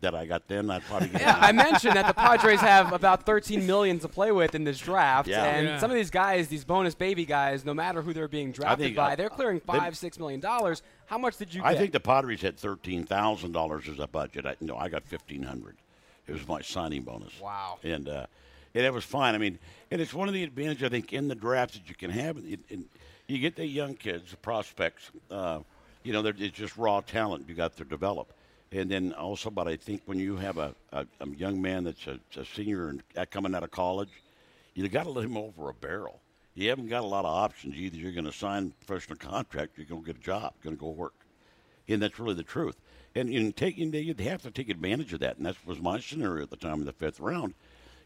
[0.00, 0.70] that I got then.
[0.70, 4.32] I'd probably get Yeah, I mentioned that the Padres have about 13 million to play
[4.32, 5.44] with in this draft, Yeah.
[5.44, 5.78] and Yeah.
[5.78, 8.96] some of these guys, these bonus baby guys, no matter who they're being drafted think-
[8.96, 10.82] by, I- they're clearing they- five, six million dollars.
[11.06, 11.78] How much did you I get?
[11.80, 14.46] think the Padres had thirteen thousand dollars as a budget.
[14.46, 15.76] I, no, I got fifteen hundred.
[16.26, 17.32] It was my signing bonus.
[17.40, 17.78] Wow.
[17.82, 18.26] And uh,
[18.74, 19.34] and it was fine.
[19.34, 19.58] I mean,
[19.90, 22.36] and it's one of the advantages I think in the draft that you can have.
[22.36, 22.84] And, and
[23.26, 25.10] you get the young kids, the prospects.
[25.30, 25.60] Uh,
[26.04, 28.32] you know, they're, it's just raw talent you got to develop.
[28.72, 32.06] And then also, but I think when you have a, a, a young man that's
[32.06, 34.22] a, a senior and coming out of college,
[34.74, 36.20] you got to let him over a barrel.
[36.54, 37.74] You haven't got a lot of options.
[37.76, 40.76] Either you're going to sign a professional contract, you're going to get a job, going
[40.76, 41.14] to go work
[41.92, 42.76] and that's really the truth.
[43.14, 46.44] And in taking, you'd have to take advantage of that, and that was my scenario
[46.44, 47.54] at the time in the fifth round.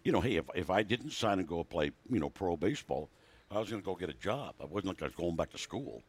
[0.03, 3.11] You know, hey, if, if I didn't sign and go play, you know, pro baseball,
[3.51, 4.55] I was going to go get a job.
[4.61, 6.03] I wasn't like I was going back to school,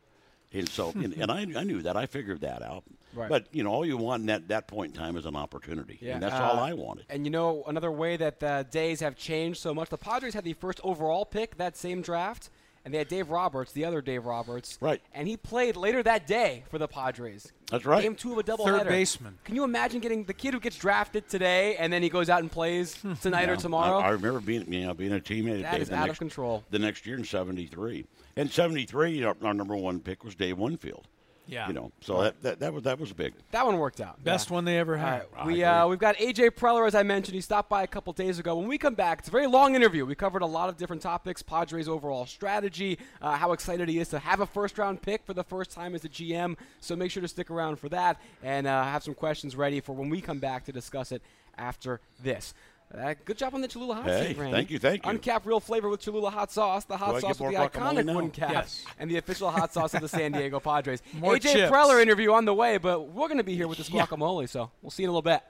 [0.60, 1.96] and so and, and I, I knew that.
[1.98, 2.84] I figured that out.
[3.14, 3.30] Right.
[3.30, 5.98] But you know, all you want in that, that point in time is an opportunity,
[6.02, 7.06] Yeah, and that's uh, all I wanted.
[7.10, 10.44] And you know, another way that the days have changed so much, the Padres had
[10.44, 12.50] the first overall pick that same draft,
[12.84, 14.78] and they had Dave Roberts, the other Dave Roberts.
[14.82, 15.02] Right.
[15.14, 17.52] And he played later that day for the Padres.
[17.72, 18.04] That's right.
[18.04, 18.80] Game two of a doubleheader.
[18.80, 19.40] Third baseman.
[19.46, 22.42] Can you imagine getting the kid who gets drafted today and then he goes out
[22.42, 23.98] and plays tonight or tomorrow?
[24.00, 25.62] I, I remember being, you know, being a teammate.
[25.62, 26.64] That Dave is the out of control.
[26.70, 31.08] The next year in '73, and '73, our, our number one pick was Dave Winfield.
[31.48, 31.68] Yeah.
[31.68, 33.36] You know, so that, that that was that was big.
[33.52, 34.24] that one worked out.
[34.24, 34.54] Best Yeah.
[34.56, 35.28] one they ever had.
[35.36, 37.36] right, we uh, we've got AJ Preller, as I mentioned.
[37.36, 38.56] He stopped by a couple days ago.
[38.58, 40.08] When we come back, it's a very long interview.
[40.08, 44.10] We covered a lot of different topics: Padres' overall strategy, uh, how excited he is
[44.10, 46.58] to have a first-round pick for the first time as a GM.
[46.82, 49.94] So make sure to stick around for that, and uh, have some questions ready for
[49.94, 51.22] when we come back to discuss it
[51.60, 52.56] after this.
[52.94, 54.54] Uh, good job on the Cholula hot Hey, seat, Randy.
[54.56, 55.10] thank you, thank you.
[55.12, 58.14] Uncapped real flavor with Cholula hot sauce, the hot Do sauce with the iconic now?
[58.14, 58.86] wooden cap, Yes.
[59.00, 61.02] and the official hot sauce of the San Diego Padres.
[61.14, 61.72] More AJ chips.
[61.72, 64.72] Preller interview on the way, but we're going to be here with this guacamole, so
[64.82, 65.42] we'll see you in a little bit.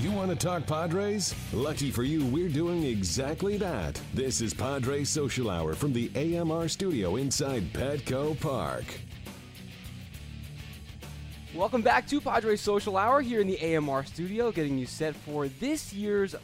[0.00, 1.34] You want to talk Padres?
[1.52, 4.00] Lucky for you, we're doing exactly that.
[4.14, 8.84] This is Padres Social Hour from the AMR studio inside Petco Park.
[11.54, 15.48] Welcome back to Padres Social Hour here in the AMR studio, getting you set for
[15.48, 16.34] this year's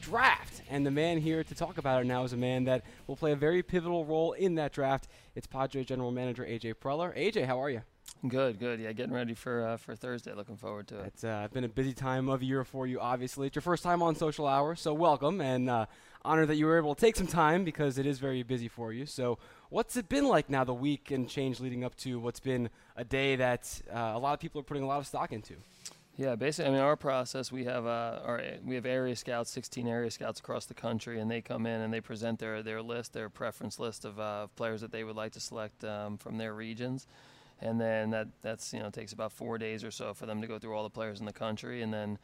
[0.00, 0.62] draft.
[0.70, 3.32] And the man here to talk about it now is a man that will play
[3.32, 5.08] a very pivotal role in that draft.
[5.34, 7.16] It's Padres general manager AJ Preller.
[7.18, 7.82] AJ, how are you?
[8.26, 8.78] Good, good.
[8.78, 10.32] Yeah, getting ready for uh, for Thursday.
[10.32, 11.06] Looking forward to it.
[11.06, 13.48] It's uh, been a busy time of year for you, obviously.
[13.48, 15.86] It's your first time on Social Hour, so welcome and uh,
[16.24, 18.92] honored that you were able to take some time because it is very busy for
[18.92, 19.06] you.
[19.06, 19.38] So,
[19.70, 23.04] what's it been like now, the week and change leading up to what's been a
[23.04, 25.54] day that uh, a lot of people are putting a lot of stock into?
[26.16, 29.88] Yeah, basically, I mean, our process we have uh, our we have area scouts, 16
[29.88, 33.14] area scouts across the country, and they come in and they present their their list,
[33.14, 36.54] their preference list of uh, players that they would like to select um, from their
[36.54, 37.06] regions.
[37.62, 40.46] and then that that's you know takes about four days or so for them to
[40.46, 42.18] go through all the players in the country, and then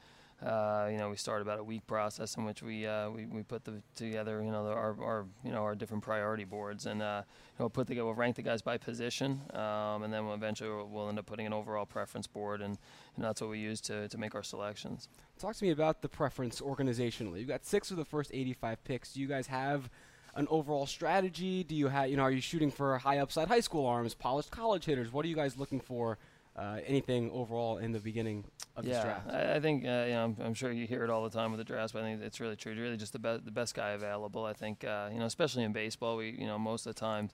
[0.44, 3.42] uh, you know we start about a week process in which we uh, we, we
[3.42, 7.03] put the, together you know the, our, our you know our different priority boards and
[7.03, 7.22] uh,
[7.59, 10.70] you know put together we'll rank the guys by position, um, and then we'll eventually
[10.70, 12.79] we'll, end up putting an overall preference board, and,
[13.16, 15.09] and that's what we use to to make our selections.
[15.38, 17.40] Talk to me about the preference organizationally.
[17.40, 19.12] You've got six of the first 85 picks.
[19.12, 19.90] Do you guys have
[20.35, 21.64] an overall strategy?
[21.64, 24.51] Do you have, you know, are you shooting for high upside high school arms, polished
[24.51, 25.12] college hitters?
[25.12, 26.18] What are you guys looking for?
[26.59, 28.44] Uh, anything overall in the beginning
[28.77, 29.31] of yeah, this draft?
[29.31, 31.53] I, I think uh, you know, I'm, I'm, sure you hear it all the time
[31.53, 32.75] with the drafts, but I think it's really true.
[32.75, 34.44] Really, just the best the best guy available.
[34.44, 37.31] I think uh, you know, especially in baseball, we you know most of the time.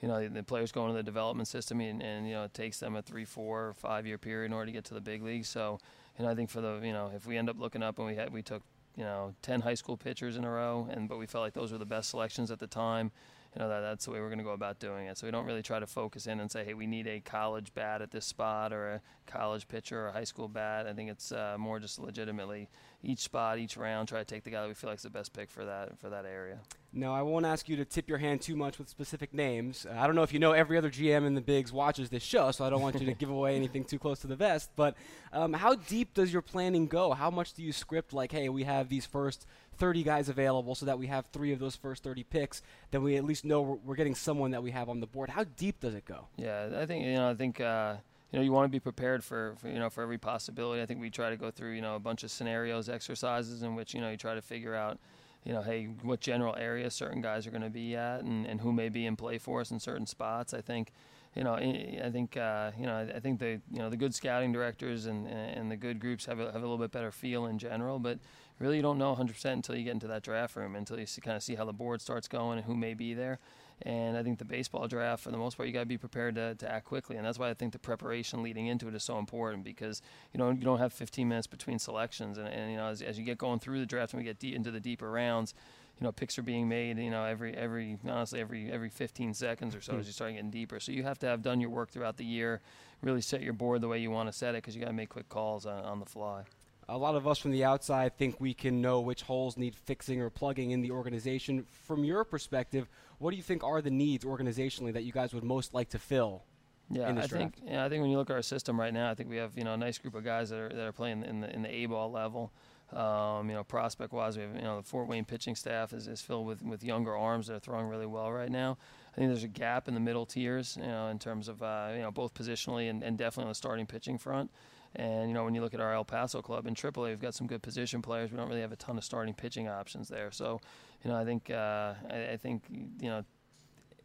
[0.00, 2.80] You know, the players go into the development system, and, and you know it takes
[2.80, 5.48] them a three, four, five year period in order to get to the big leagues.
[5.48, 5.78] So,
[6.18, 8.08] you know, I think for the you know if we end up looking up and
[8.08, 8.62] we had we took
[8.96, 11.70] you know 10 high school pitchers in a row, and but we felt like those
[11.70, 13.12] were the best selections at the time.
[13.54, 15.18] You know that that's the way we're going to go about doing it.
[15.18, 17.74] So we don't really try to focus in and say, hey, we need a college
[17.74, 20.86] bat at this spot or a college pitcher or a high school bat.
[20.86, 22.68] I think it's uh, more just legitimately
[23.02, 25.10] each spot, each round, try to take the guy that we feel like is the
[25.10, 26.60] best pick for that for that area.
[26.94, 29.86] No, I won't ask you to tip your hand too much with specific names.
[29.86, 32.22] Uh, I don't know if you know every other GM in the bigs watches this
[32.22, 34.70] show, so I don't want you to give away anything too close to the vest.
[34.76, 34.94] But
[35.32, 37.12] um, how deep does your planning go?
[37.12, 38.12] How much do you script?
[38.12, 39.46] Like, hey, we have these first
[39.78, 42.62] 30 guys available, so that we have three of those first 30 picks.
[42.90, 45.30] Then we at least know we're, we're getting someone that we have on the board.
[45.30, 46.28] How deep does it go?
[46.36, 47.30] Yeah, I think you know.
[47.30, 47.60] I think.
[47.60, 47.96] Uh,
[48.30, 50.80] you know, you want to be prepared for, for, you know for every possibility.
[50.80, 53.74] I think we try to go through you know a bunch of scenarios, exercises in
[53.74, 54.98] which you know you try to figure out
[55.44, 58.60] you know, hey, what general area certain guys are going to be at, and, and
[58.60, 60.54] who may be in play for us in certain spots.
[60.54, 60.92] I think,
[61.34, 64.52] you know, I think uh, you know, I think the you know the good scouting
[64.52, 67.58] directors and and the good groups have a, have a little bit better feel in
[67.58, 68.18] general, but
[68.58, 71.20] really you don't know 100% until you get into that draft room, until you see,
[71.20, 73.38] kind of see how the board starts going and who may be there.
[73.84, 76.36] And I think the baseball draft, for the most part, you got to be prepared
[76.36, 79.02] to, to act quickly, and that's why I think the preparation leading into it is
[79.02, 82.76] so important because you know you don't have 15 minutes between selections, and, and you
[82.76, 84.78] know as, as you get going through the draft and we get deep into the
[84.78, 85.54] deeper rounds,
[85.98, 89.74] you know picks are being made, you know every every honestly every every 15 seconds
[89.74, 90.78] or so as you start getting deeper.
[90.78, 92.60] So you have to have done your work throughout the year,
[93.00, 94.92] really set your board the way you want to set it because you got to
[94.92, 96.44] make quick calls on, on the fly
[96.88, 100.20] a lot of us from the outside think we can know which holes need fixing
[100.20, 101.66] or plugging in the organization.
[101.70, 105.44] From your perspective, what do you think are the needs organizationally that you guys would
[105.44, 106.44] most like to fill?
[106.90, 107.30] Yeah, I draft?
[107.30, 109.36] think yeah, I think when you look at our system right now, I think we
[109.36, 111.54] have you know a nice group of guys that are that are playing in the
[111.54, 112.52] in the A ball level.
[112.92, 116.06] Um, you know, prospect wise, we have you know the Fort Wayne pitching staff is,
[116.06, 118.76] is filled with with younger arms that are throwing really well right now.
[119.12, 121.90] I think there's a gap in the middle tiers, you know, in terms of uh,
[121.94, 124.50] you know both positionally and, and definitely on the starting pitching front.
[124.96, 127.34] And you know, when you look at our El Paso club in AAA, we've got
[127.34, 128.30] some good position players.
[128.30, 130.30] We don't really have a ton of starting pitching options there.
[130.30, 130.60] So,
[131.02, 133.24] you know, I think uh, I, I, think you know.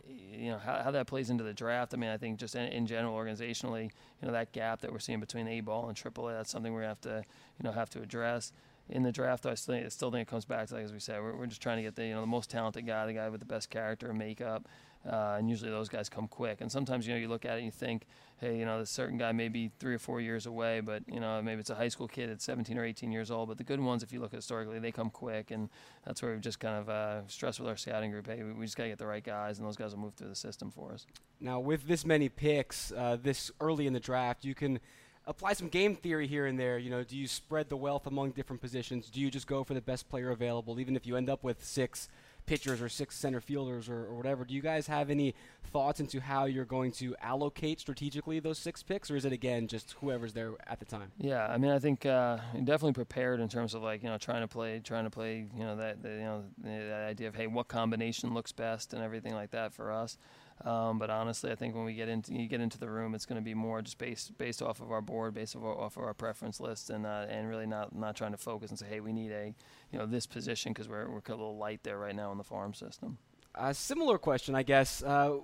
[0.10, 1.94] You know how, how that plays into the draft.
[1.94, 5.00] I mean, I think just in, in, general, organizationally, you know that gap that we're
[5.00, 7.24] seeing between A ball and AAA, that's something gonna have to,
[7.60, 8.54] you know, have to address
[8.90, 11.00] in the draft, I still, I still think it comes back to, like as we
[11.00, 13.14] said, we're, we're just trying to get the you know the most talented guy, the
[13.14, 14.68] guy with the best character and makeup,
[15.08, 16.62] uh, and usually those guys come quick.
[16.62, 18.06] And sometimes you know you look at it and you think,
[18.40, 21.20] hey, you know, this certain guy may be three or four years away, but you
[21.20, 23.50] know maybe it's a high school kid at 17 or 18 years old.
[23.50, 25.70] But the good ones, if you look historically, they come quick, and
[26.06, 28.28] that's where we've just kind of uh, with our scouting group.
[28.28, 30.14] Hey, we, we just got to get the right guys, and those guys will move
[30.16, 31.06] through the system for us.
[31.40, 34.80] Now, with this many picks uh, this early in the draft, you can
[35.28, 36.78] apply some game theory here and there.
[36.78, 39.10] You know, do you spread the wealth among different positions?
[39.10, 41.64] Do you just go for the best player available, even if you end up with
[41.64, 42.08] six
[42.48, 44.44] pitchers or six center fielders or, or, whatever?
[44.44, 45.36] Do you guys have any
[45.72, 49.68] thoughts into how you're going to allocate strategically those six picks, or is it again
[49.68, 51.12] just whoever's there at the time?
[51.20, 54.42] Yeah, I mean, I think uh, definitely prepared in terms of like you know trying
[54.42, 57.68] to play, trying to play, you know that you know that idea of hey, what
[57.68, 60.18] combination looks best and everything like that for us.
[60.66, 63.26] Um, but honestly, I think when we get into you get into the room, it's
[63.26, 66.04] going to be more just based based off of our board, based off, off of
[66.04, 69.00] our preference list, and uh, and really not not trying to focus and say, hey,
[69.00, 69.54] we need a
[69.92, 72.44] you know this position because we're we're a little light there right now in the
[72.44, 73.18] farm system.
[73.56, 75.02] A similar question, I guess.
[75.04, 75.38] Uh,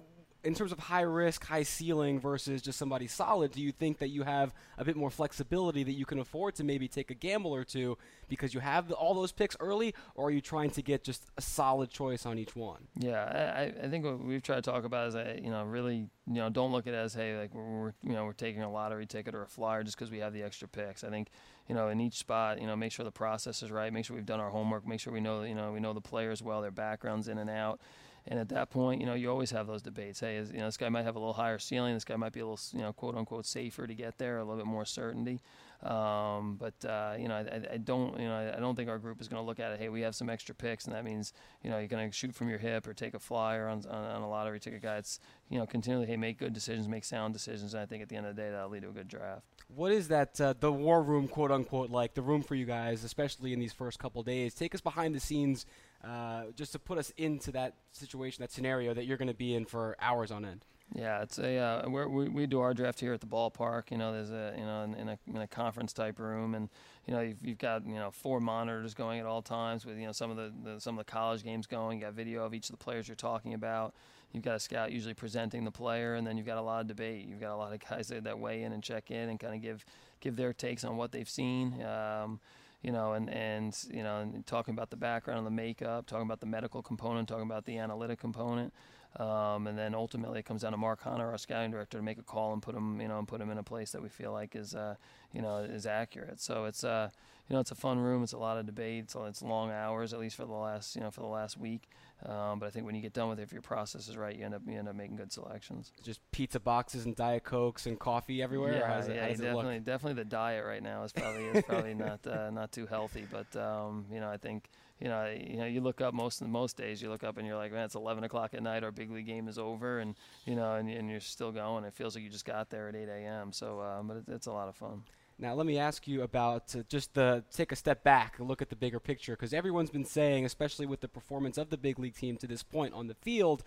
[0.43, 4.09] in terms of high risk, high ceiling versus just somebody solid, do you think that
[4.09, 7.51] you have a bit more flexibility that you can afford to maybe take a gamble
[7.55, 10.81] or two because you have the, all those picks early, or are you trying to
[10.81, 12.87] get just a solid choice on each one?
[12.97, 13.23] Yeah,
[13.55, 16.35] I, I think what we've tried to talk about is that you know really you
[16.35, 19.05] know don't look at it as hey like we're you know we're taking a lottery
[19.05, 21.03] ticket or a flyer just because we have the extra picks.
[21.03, 21.29] I think
[21.69, 24.15] you know in each spot you know make sure the process is right, make sure
[24.15, 26.61] we've done our homework, make sure we know you know we know the players well,
[26.61, 27.79] their backgrounds in and out
[28.27, 30.21] And at that point, you know, you always have those debates.
[30.21, 31.93] Hey, is, you know, this guy might have a little higher ceiling.
[31.93, 34.43] This guy might be a little, you know, quote unquote safer to get there, a
[34.43, 35.41] little bit more certainty.
[35.83, 39.19] Um, but uh, you know, I, I, don't, you know, I don't think our group
[39.19, 39.79] is going to look at it.
[39.79, 42.33] Hey, we have some extra picks, and that means, you know, you're going to shoot
[42.33, 44.95] from your hip or take a flyer on, on, on a lottery ticket guy.
[44.95, 48.07] It's, you know, continually, hey, make good decisions, make sound decisions, and I think at
[48.07, 49.41] the end of the day, that'll lead to a good draft.
[49.67, 53.03] What is that, uh, the war room, quote unquote, like the room for you guys,
[53.03, 54.53] especially in these first couple days?
[54.53, 55.65] Take us behind the scenes,
[56.03, 59.55] uh, just to put us into that situation, that scenario that you're going to be
[59.55, 60.65] in for hours on end.
[60.95, 63.89] Yeah, it's a uh, we we do our draft here at the ballpark.
[63.89, 66.69] You know, there's a you know in, in, a, in a conference type room, and
[67.07, 70.05] you know you've, you've got you know four monitors going at all times with you
[70.05, 71.99] know some of the, the some of the college games going.
[71.99, 73.95] You got video of each of the players you're talking about.
[74.33, 76.87] You've got a scout usually presenting the player, and then you've got a lot of
[76.87, 77.27] debate.
[77.27, 79.55] You've got a lot of guys that, that weigh in and check in and kind
[79.55, 79.85] of give
[80.19, 81.81] give their takes on what they've seen.
[81.83, 82.39] Um,
[82.83, 86.25] you know, and, and you know, and talking about the background, and the makeup, talking
[86.25, 88.73] about the medical component, talking about the analytic component.
[89.15, 92.17] Um, and then ultimately it comes down to Mark Hunter, our scouting director, to make
[92.17, 94.09] a call and put him, you know, and put him in a place that we
[94.09, 94.95] feel like is, uh,
[95.31, 96.41] you know, is accurate.
[96.41, 97.09] So it's, uh,
[97.47, 98.23] you know, it's a fun room.
[98.23, 99.11] It's a lot of debate.
[99.11, 101.89] So it's long hours, at least for the last, you know, for the last week.
[102.25, 104.35] Um, but I think when you get done with it, if your process is right,
[104.35, 105.91] you end up you end up making good selections.
[106.03, 108.73] Just pizza boxes and diet cokes and coffee everywhere.
[108.73, 112.49] Yeah, it, yeah, definitely, definitely the diet right now is probably is probably not uh,
[112.49, 113.25] not too healthy.
[113.29, 114.69] But um, you know, I think
[115.03, 117.01] you know, you know, you look up most most days.
[117.01, 118.85] You look up and you're like, man, it's 11 o'clock at night.
[118.85, 121.83] Our big league game is over, and you know, and, and you're still going.
[121.83, 123.51] It feels like you just got there at 8 a.m.
[123.51, 125.03] So, um, but it, it's a lot of fun.
[125.39, 128.61] Now, let me ask you about uh, just the take a step back and look
[128.61, 131.99] at the bigger picture because everyone's been saying, especially with the performance of the big
[131.99, 133.63] league team to this point on the field,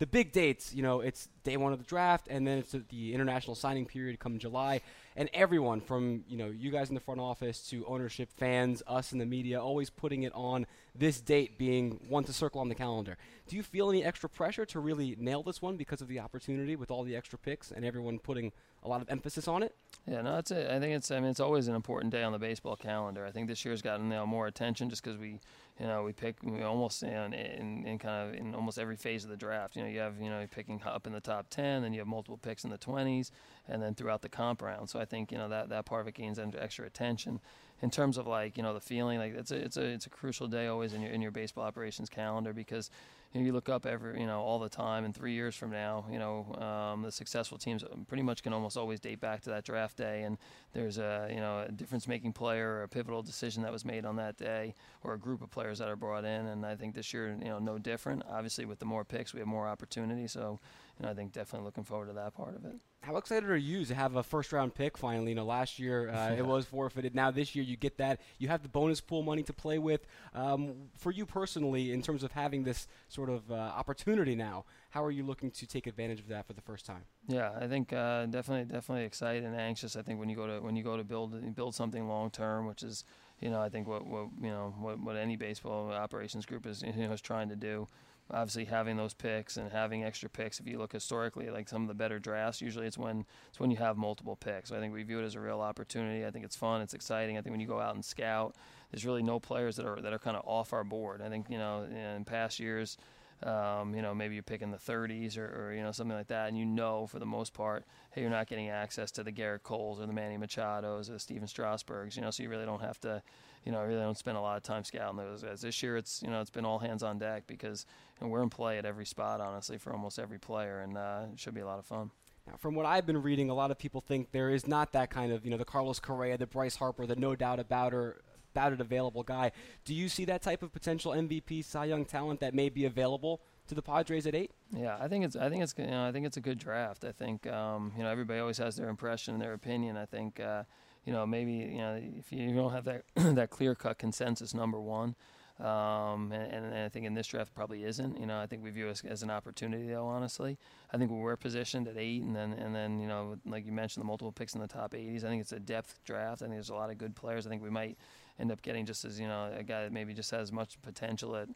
[0.00, 3.14] the big dates, you know, it's day one of the draft, and then it's the
[3.14, 4.80] international signing period come July,
[5.14, 9.12] and everyone from you know you guys in the front office to ownership, fans, us
[9.12, 12.74] in the media, always putting it on this date being one to circle on the
[12.74, 13.18] calendar.
[13.46, 16.76] Do you feel any extra pressure to really nail this one because of the opportunity
[16.76, 19.74] with all the extra picks and everyone putting a lot of emphasis on it?
[20.06, 22.38] Yeah, no, it's I think it's I mean it's always an important day on the
[22.38, 23.26] baseball calendar.
[23.26, 25.40] I think this year's gotten you know, more attention just because we
[25.80, 28.78] you know, we pick we almost you know, in, in, in, kind of in almost
[28.78, 29.76] every phase of the draft.
[29.76, 32.00] You know, you have you know you're picking up in the top ten, then you
[32.00, 33.32] have multiple picks in the twenties,
[33.66, 34.90] and then throughout the comp round.
[34.90, 37.40] So I think you know that that part of it gains extra attention.
[37.82, 40.10] In terms of like you know the feeling, like it's a it's a it's a
[40.10, 42.90] crucial day always in your in your baseball operations calendar because
[43.32, 45.70] you, know, you look up every you know all the time and three years from
[45.70, 49.50] now you know um, the successful teams pretty much can almost always date back to
[49.50, 50.22] that draft day.
[50.22, 50.38] And
[50.72, 54.04] there's a you know a difference making player or a pivotal decision that was made
[54.04, 56.46] on that day or a group of players that are brought in.
[56.46, 58.22] And I think this year you know no different.
[58.30, 60.26] Obviously with the more picks we have more opportunity.
[60.26, 60.58] So
[61.00, 62.74] you know I think definitely looking forward to that part of it.
[63.02, 65.30] How excited are you to have a first round pick finally?
[65.30, 66.32] You know, last year uh, yeah.
[66.38, 67.14] it was forfeited.
[67.14, 68.20] Now this year you get that.
[68.38, 70.06] You have the bonus pool money to play with.
[70.34, 75.02] Um, for you personally, in terms of having this sort of uh, opportunity now, how
[75.02, 77.04] are you looking to take advantage of that for the first time?
[77.26, 79.96] Yeah, I think uh, definitely, definitely excited and anxious.
[79.96, 82.66] I think when you go to when you go to build build something long term,
[82.66, 83.04] which is
[83.40, 86.82] you know I think what, what you know what, what any baseball operations group is
[86.96, 87.88] you know is trying to do
[88.32, 90.60] obviously having those picks and having extra picks.
[90.60, 93.70] If you look historically, like some of the better drafts, usually it's when it's when
[93.70, 94.70] you have multiple picks.
[94.70, 96.24] So I think we view it as a real opportunity.
[96.24, 97.36] I think it's fun, it's exciting.
[97.36, 98.54] I think when you go out and scout,
[98.90, 101.22] there's really no players that are that are kind of off our board.
[101.22, 102.96] I think you know in past years.
[103.42, 106.48] Um, you know, maybe you're picking the 30s or, or, you know something like that,
[106.48, 109.62] and you know for the most part, hey, you're not getting access to the Gerrit
[109.62, 112.16] Coles or the Manny Machados or the Stephen Strasburgs.
[112.16, 113.22] You know, so you really don't have to
[113.64, 115.60] you know, I really don't spend a lot of time scouting those guys.
[115.60, 117.86] This year, it's you know, it's been all hands on deck because
[118.20, 121.22] you know, we're in play at every spot, honestly, for almost every player, and uh,
[121.32, 122.10] it should be a lot of fun.
[122.46, 125.10] Now, from what I've been reading, a lot of people think there is not that
[125.10, 128.22] kind of, you know, the Carlos Correa, the Bryce Harper, the no doubt about her,
[128.54, 129.52] about it available guy.
[129.84, 133.42] Do you see that type of potential MVP, Cy Young talent that may be available
[133.68, 134.52] to the Padres at eight?
[134.74, 137.04] Yeah, I think it's I think it's you know I think it's a good draft.
[137.04, 139.96] I think um, you know everybody always has their impression and their opinion.
[139.96, 140.40] I think.
[140.40, 140.64] Uh,
[141.04, 144.80] you know, maybe you know if you don't have that that clear cut consensus number
[144.80, 145.14] one,
[145.60, 148.18] um, and, and, I think in this draft probably isn't.
[148.18, 150.06] You know, I think we view it as, an opportunity, though.
[150.06, 150.56] Honestly,
[150.90, 154.02] I think we're positioned at eight, and then and then you know, like you mentioned,
[154.02, 155.22] the multiple picks in the top 80s.
[155.24, 156.40] I think it's a depth draft.
[156.40, 157.46] I think there's a lot of good players.
[157.46, 157.98] I think we might
[158.38, 160.80] end up getting just as you know a guy that maybe just has as much
[160.80, 161.48] potential at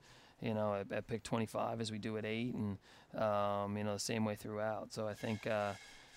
[0.42, 2.76] you know at, at pick 25 as we do at eight, and
[3.22, 4.92] um, you know the same way throughout.
[4.92, 5.46] So I think.
[5.46, 5.72] Uh,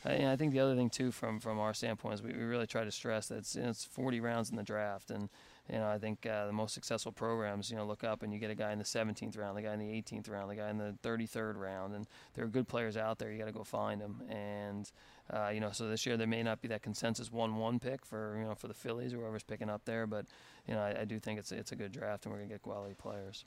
[0.05, 2.67] I, I think the other thing too, from from our standpoint, is we, we really
[2.67, 5.29] try to stress that it's, it's 40 rounds in the draft, and
[5.71, 8.39] you know I think uh, the most successful programs, you know, look up and you
[8.39, 10.69] get a guy in the 17th round, the guy in the 18th round, the guy
[10.69, 13.31] in the 33rd round, and there are good players out there.
[13.31, 14.89] You got to go find them, and
[15.31, 18.37] uh, you know, so this year there may not be that consensus one-one pick for
[18.37, 20.25] you know for the Phillies or whoever's picking up there, but
[20.67, 22.61] you know I, I do think it's it's a good draft, and we're gonna get
[22.61, 23.45] quality players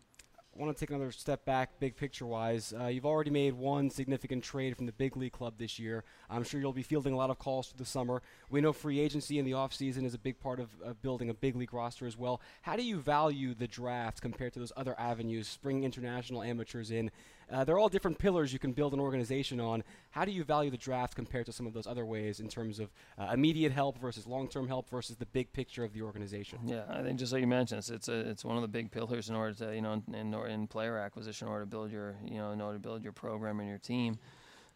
[0.54, 2.74] want to take another step back, big picture wise.
[2.78, 6.04] Uh, you've already made one significant trade from the big league club this year.
[6.28, 8.20] I'm sure you'll be fielding a lot of calls through the summer.
[8.50, 11.34] We know free agency in the offseason is a big part of, of building a
[11.34, 12.40] big league roster as well.
[12.62, 17.10] How do you value the draft compared to those other avenues, bringing international amateurs in?
[17.50, 19.82] Uh, they're all different pillars you can build an organization on.
[20.10, 22.78] How do you value the draft compared to some of those other ways in terms
[22.78, 26.58] of uh, immediate help versus long-term help versus the big picture of the organization?
[26.64, 28.90] Yeah, I think just like you mentioned, it's it's, a, it's one of the big
[28.90, 31.90] pillars in order to you know in, in, in player acquisition, in order to build
[31.90, 34.18] your you know in order to build your program and your team.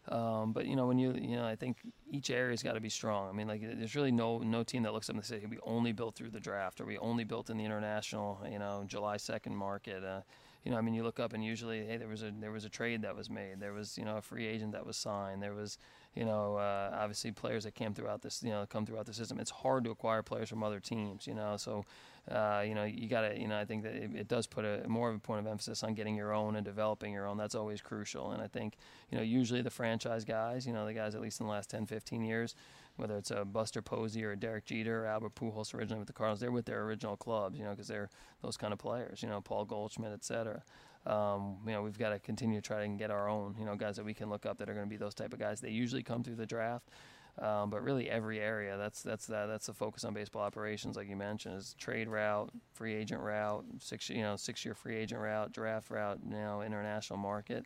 [0.07, 1.77] Um, but you know when you you know I think
[2.11, 3.27] each area's got to be strong.
[3.27, 5.93] I mean like there's really no no team that looks up and say we only
[5.93, 9.51] built through the draft or we only built in the international you know July 2nd
[9.51, 10.03] market.
[10.03, 10.21] Uh,
[10.65, 12.65] you know, I mean, you look up and usually, hey, there was a there was
[12.65, 13.59] a trade that was made.
[13.59, 15.43] There was, you know, a free agent that was signed.
[15.43, 15.77] There was,
[16.15, 19.39] you know, uh, obviously players that came throughout this, you know, come throughout the system.
[19.39, 21.55] It's hard to acquire players from other teams, you know.
[21.57, 21.85] So,
[22.29, 24.65] uh, you know, you got to, you know, I think that it, it, does put
[24.65, 27.37] a more of a point of emphasis on getting your own and developing your own.
[27.37, 28.31] That's always crucial.
[28.31, 28.77] And I think,
[29.11, 31.69] you know, usually the franchise guys, you know, the guys at least in the last
[31.69, 32.55] 10, 15 years,
[32.95, 36.13] whether it's a Buster Posey or a Derek Jeter or Albert Pujols originally with the
[36.13, 38.09] Cardinals, they're with their original clubs, you know, because they're
[38.41, 40.63] those kind of players, you know, Paul Goldschmidt, et cetera.
[41.05, 43.75] Um, you know, we've got to continue to try and get our own, you know,
[43.75, 45.61] guys that we can look up that are going to be those type of guys.
[45.61, 46.89] They usually come through the draft.
[47.37, 51.09] Um, but really, every area that's that's that, that's the focus on baseball operations, like
[51.09, 55.19] you mentioned, is trade route, free agent route, six you know six year free agent
[55.21, 57.65] route, draft route, you know, international market.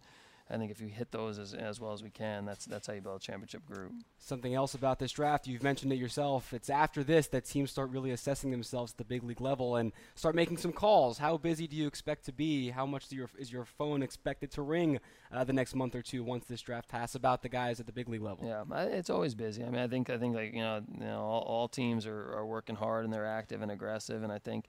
[0.51, 2.93] I think if you hit those as, as well as we can, that's that's how
[2.93, 3.91] you build a championship group.
[4.17, 6.53] Something else about this draft, you've mentioned it yourself.
[6.53, 9.91] It's after this that teams start really assessing themselves at the big league level and
[10.15, 11.19] start making some calls.
[11.19, 12.69] How busy do you expect to be?
[12.71, 14.99] How much your, is your phone expected to ring
[15.31, 17.93] uh, the next month or two once this draft passes about the guys at the
[17.93, 18.45] big league level?
[18.45, 19.63] Yeah, it's always busy.
[19.63, 22.33] I mean, I think I think like you know, you know all, all teams are,
[22.33, 24.65] are working hard and they're active and aggressive, and I think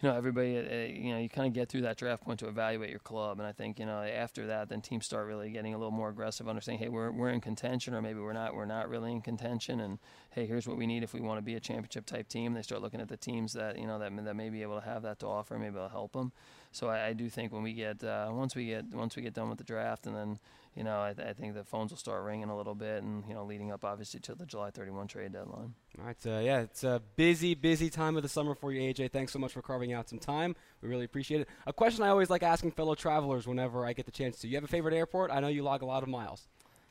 [0.00, 2.48] you know, everybody, uh, you know, you kind of get through that draft point to
[2.48, 5.74] evaluate your club, and I think you know after that, then teams start really getting
[5.74, 8.64] a little more aggressive, understanding, hey, we're we're in contention, or maybe we're not, we're
[8.64, 9.98] not really in contention, and
[10.30, 12.54] hey, here's what we need if we want to be a championship type team.
[12.54, 14.86] They start looking at the teams that you know that that may be able to
[14.86, 16.32] have that to offer, maybe it'll help them.
[16.70, 19.34] So I, I do think when we get uh, once we get once we get
[19.34, 20.38] done with the draft, and then
[20.78, 23.24] you know, I, th- I, think the phones will start ringing a little bit, and
[23.26, 25.74] you know, leading up obviously to the July 31 trade deadline.
[25.98, 29.10] All right, uh, yeah, it's a busy, busy time of the summer for you, AJ.
[29.10, 30.54] Thanks so much for carving out some time.
[30.80, 31.48] We really appreciate it.
[31.66, 34.48] A question I always like asking fellow travelers whenever I get the chance to.
[34.48, 35.32] You have a favorite airport?
[35.32, 36.46] I know you log a lot of miles.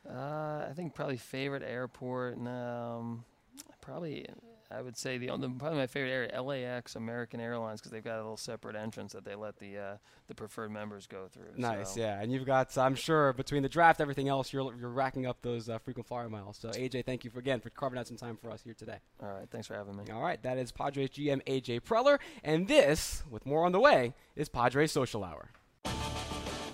[0.05, 3.23] Uh, I think probably favorite airport, um,
[3.79, 4.25] probably
[4.69, 8.15] I would say the, the, probably my favorite area, LAX, American Airlines, because they've got
[8.15, 9.97] a little separate entrance that they let the uh,
[10.27, 11.45] the preferred members go through.
[11.55, 12.01] Nice, so.
[12.01, 15.41] yeah, and you've got, I'm sure, between the draft, everything else, you're you're racking up
[15.41, 16.57] those uh, frequent flyer miles.
[16.57, 18.97] So AJ, thank you for, again for carving out some time for us here today.
[19.21, 20.05] All right, thanks for having me.
[20.11, 24.13] All right, that is Padres GM AJ Preller, and this, with more on the way,
[24.35, 25.51] is Padres Social Hour.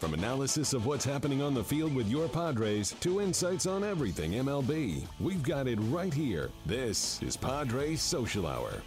[0.03, 4.33] From analysis of what's happening on the field with your Padres to insights on everything
[4.33, 6.51] MLB, we've got it right here.
[6.65, 8.81] This is Padres Social Hour.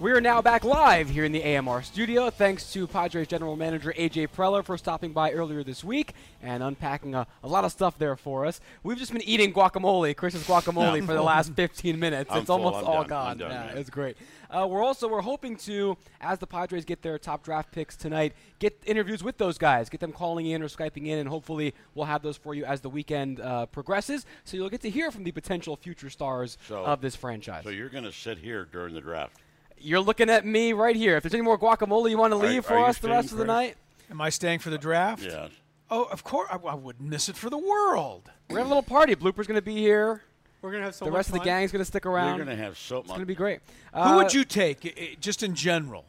[0.00, 2.30] We are now back live here in the AMR studio.
[2.30, 7.16] Thanks to Padres general manager AJ Preller for stopping by earlier this week and unpacking
[7.16, 8.60] a, a lot of stuff there for us.
[8.84, 12.30] We've just been eating guacamole, Chris's guacamole, for the last 15 minutes.
[12.32, 12.86] I'm it's almost full.
[12.86, 13.08] all done.
[13.08, 13.38] gone.
[13.38, 14.16] Done, yeah, it's great.
[14.50, 18.32] Uh, we're also we're hoping to, as the Padres get their top draft picks tonight,
[18.58, 22.06] get interviews with those guys, get them calling in or skyping in, and hopefully we'll
[22.06, 24.24] have those for you as the weekend uh, progresses.
[24.44, 27.64] So you'll get to hear from the potential future stars So- of this franchise.
[27.64, 29.36] So you're going to sit here during the draft.
[29.80, 31.16] You're looking at me right here.
[31.16, 33.32] If there's any more guacamole you want to leave are for you us the rest
[33.32, 33.54] of the Chris?
[33.54, 33.76] night,
[34.10, 35.22] Am I staying for the draft?
[35.22, 35.48] Yeah.
[35.90, 36.48] Oh, of course.
[36.50, 38.30] I, I wouldn't miss it for the world.
[38.48, 39.14] we're having a little party.
[39.14, 40.22] Blooper's going to be here.
[40.60, 41.44] We're gonna have so the much rest of the fun.
[41.46, 42.36] gang's going to stick around.
[42.36, 43.04] You're going to have so much.
[43.04, 43.60] it's going to be great.
[43.94, 46.04] Who Uh, would you take, i- i- just in general?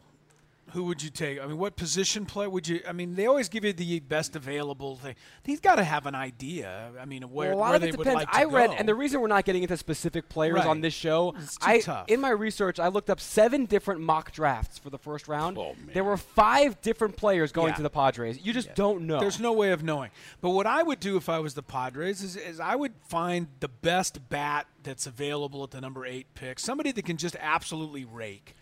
[0.72, 1.40] Who would you take?
[1.40, 2.80] I mean, what position play would you?
[2.88, 5.14] I mean, they always give you the best available thing.
[5.44, 6.90] He's got to have an idea.
[7.00, 8.14] I mean, where, well, a lot of it depends.
[8.14, 8.76] like I read, go.
[8.76, 10.66] and the reason we're not getting into specific players Right.
[10.66, 12.08] on this show, I tough.
[12.08, 15.58] in my research I looked up seven different mock drafts for the first round.
[15.58, 15.74] Oh.
[15.92, 17.76] There were five different players going Yeah.
[17.76, 18.38] to the Padres.
[18.44, 19.20] You just don't know.
[19.20, 20.10] There's no way of knowing.
[20.40, 23.48] But what I would do if I was the Padres is, is I would find
[23.60, 28.04] the best bat that's available at the number eight pick, somebody that can just absolutely
[28.04, 28.54] rake.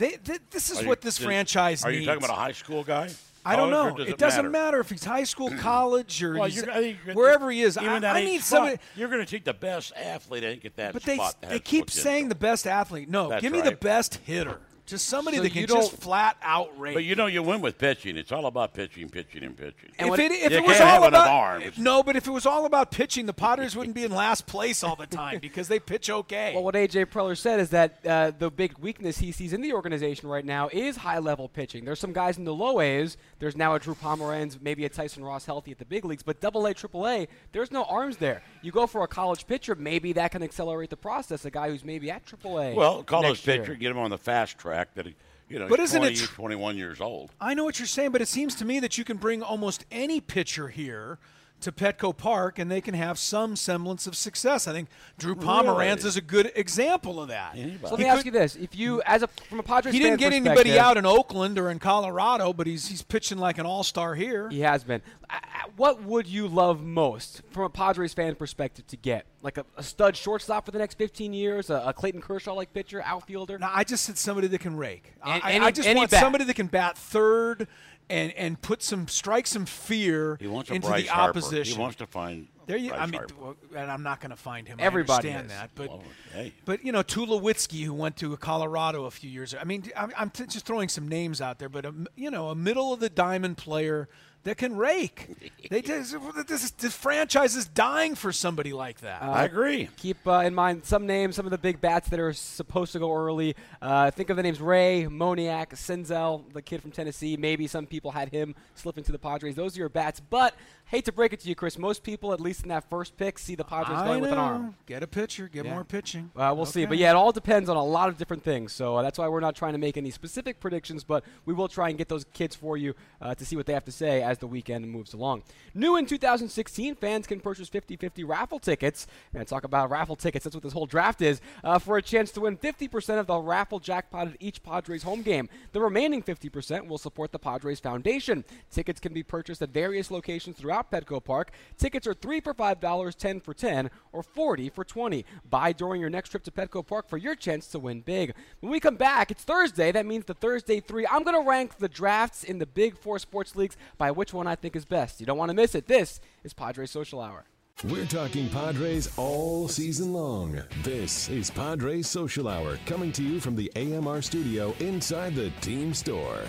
[0.00, 2.00] They, th this is Are you- what this did- franchise Are needs.
[2.00, 3.10] you talking about a high school guy?
[3.44, 3.96] I don't know.
[3.96, 4.50] does it doesn't matter.
[4.50, 7.76] matter if he's high school, college, or Well, he's, I think wherever he is.
[7.76, 8.78] I, that I need somebody.
[8.96, 12.28] You're going to take the best athlete and get that But they they keep saying
[12.30, 13.08] the best athlete.
[13.08, 14.58] No, That's give me the best hitter.
[14.90, 16.94] Just somebody So that can you just don't- flat out rake.
[16.94, 18.16] But you know you win with pitching.
[18.16, 19.90] It's all about pitching, pitching, and pitching.
[19.98, 21.78] And if it, if You it was can't all have about arms.
[21.78, 24.82] no, but if it was all about pitching, the Potters wouldn't be in last place
[24.84, 26.52] all the time because they pitch okay.
[26.54, 29.72] Well, what AJ Preller said is that uh, the big weakness he sees in the
[29.72, 31.84] organization right now is high-level pitching.
[31.84, 33.16] There's some guys in the low A's.
[33.38, 36.40] There's now a Drew Pomeranz, maybe a Tyson Ross healthy at the big leagues, but
[36.40, 38.42] Double A, Triple A, there's no arms there.
[38.62, 41.44] You go for a college pitcher, maybe that can accelerate the process.
[41.44, 42.74] A guy who's maybe at Triple A.
[42.74, 43.76] Well, call next his pitcher, year.
[43.76, 44.79] get him on the fast track.
[44.94, 45.14] That he,
[45.48, 47.30] you know, But he's isn't it 20, tr- 21 years old.
[47.40, 49.84] I know what you're saying, but it seems to me that you can bring almost
[49.90, 51.18] any pitcher here
[51.60, 54.66] to Petco Park and they can have some semblance of success.
[54.66, 54.88] I think
[55.18, 56.08] Drew Pomeranz Really?
[56.08, 57.54] is a good example of that.
[57.54, 59.92] So let He me ask could- you this: If you, as a from a Padres
[59.94, 63.58] He didn't get anybody out in Oakland or in Colorado, but he's he's pitching like
[63.58, 64.48] an all-star here.
[64.50, 65.02] He has been.
[65.28, 69.26] I- I- What would you love most from a Padres fan perspective to get?
[69.42, 72.72] Like a, a stud shortstop for the next 15 years, a, a Clayton Kershaw like
[72.74, 73.58] pitcher, outfielder?
[73.58, 75.12] No, I just said somebody that can rake.
[75.22, 76.20] I- An- I, any- I just want bat.
[76.20, 77.68] somebody that can bat third
[78.10, 81.38] and and put some strike some fear He wants into Bryce the Harper.
[81.38, 81.76] opposition.
[81.76, 82.48] He wants to find.
[82.66, 84.78] there you, Bryce I mean, well, and I'm not going to find him.
[84.80, 85.52] Everybody I understand is.
[85.58, 86.02] that, but Well,
[86.34, 86.52] hey.
[86.64, 89.52] but you know, Tulowitzki, who went to Colorado a few years.
[89.52, 89.62] ago.
[89.62, 92.48] I mean, I'm, I'm t- just throwing some names out there, but a, you know,
[92.48, 94.08] a middle of the diamond player
[94.44, 95.52] that can rake.
[95.70, 96.16] they just
[96.46, 99.22] this, this franchise is dying for somebody like that.
[99.22, 99.88] I agree.
[99.96, 102.98] Keep uh, in mind some names, some of the big bats that are supposed to
[102.98, 103.54] go early.
[103.82, 107.36] Uh, think of the names Ray, Moniak, Senzel, the kid from Tennessee.
[107.36, 109.54] Maybe some people had him slip into the Padres.
[109.54, 110.20] Those are your bats.
[110.20, 110.54] But
[110.90, 113.38] hate to break it to you, Chris, most people, at least in that first pick,
[113.38, 114.42] see the Padres I going with an know.
[114.42, 114.74] arm.
[114.86, 115.74] Get a pitcher, get Yeah.
[115.74, 116.32] more pitching.
[116.34, 116.84] Uh, we'll see.
[116.84, 118.72] But yeah, it all depends on a lot of different things.
[118.72, 121.68] So uh, that's why we're not trying to make any specific predictions, but we will
[121.68, 124.20] try and get those kids for you uh, to see what they have to say
[124.20, 125.44] as the weekend moves along.
[125.74, 129.06] New in 2016, fans can purchase 50 50 raffle tickets.
[129.32, 132.32] And talk about raffle tickets, that's what this whole draft is, uh, for a chance
[132.32, 135.48] to win 50% of the raffle jackpot at each Padres home game.
[135.70, 138.44] The remaining 50% will support the Padres Foundation.
[138.72, 141.50] Tickets can be purchased at various locations throughout Petco Park.
[141.76, 145.24] Tickets are 3 for $5, 10 for 10 or 40 for 20.
[145.48, 148.34] Buy during your next trip to Petco Park for your chance to win big.
[148.60, 149.92] When we come back, it's Thursday.
[149.92, 151.06] That means the Thursday 3.
[151.06, 154.46] I'm going to rank the drafts in the Big 4 sports leagues by which one
[154.46, 155.20] I think is best.
[155.20, 155.86] You don't want to miss it.
[155.86, 157.44] This is Padres Social Hour.
[157.84, 160.62] We're talking Padres all season long.
[160.82, 165.94] This is Padres Social Hour coming to you from the AMR studio inside the team
[165.94, 166.42] store.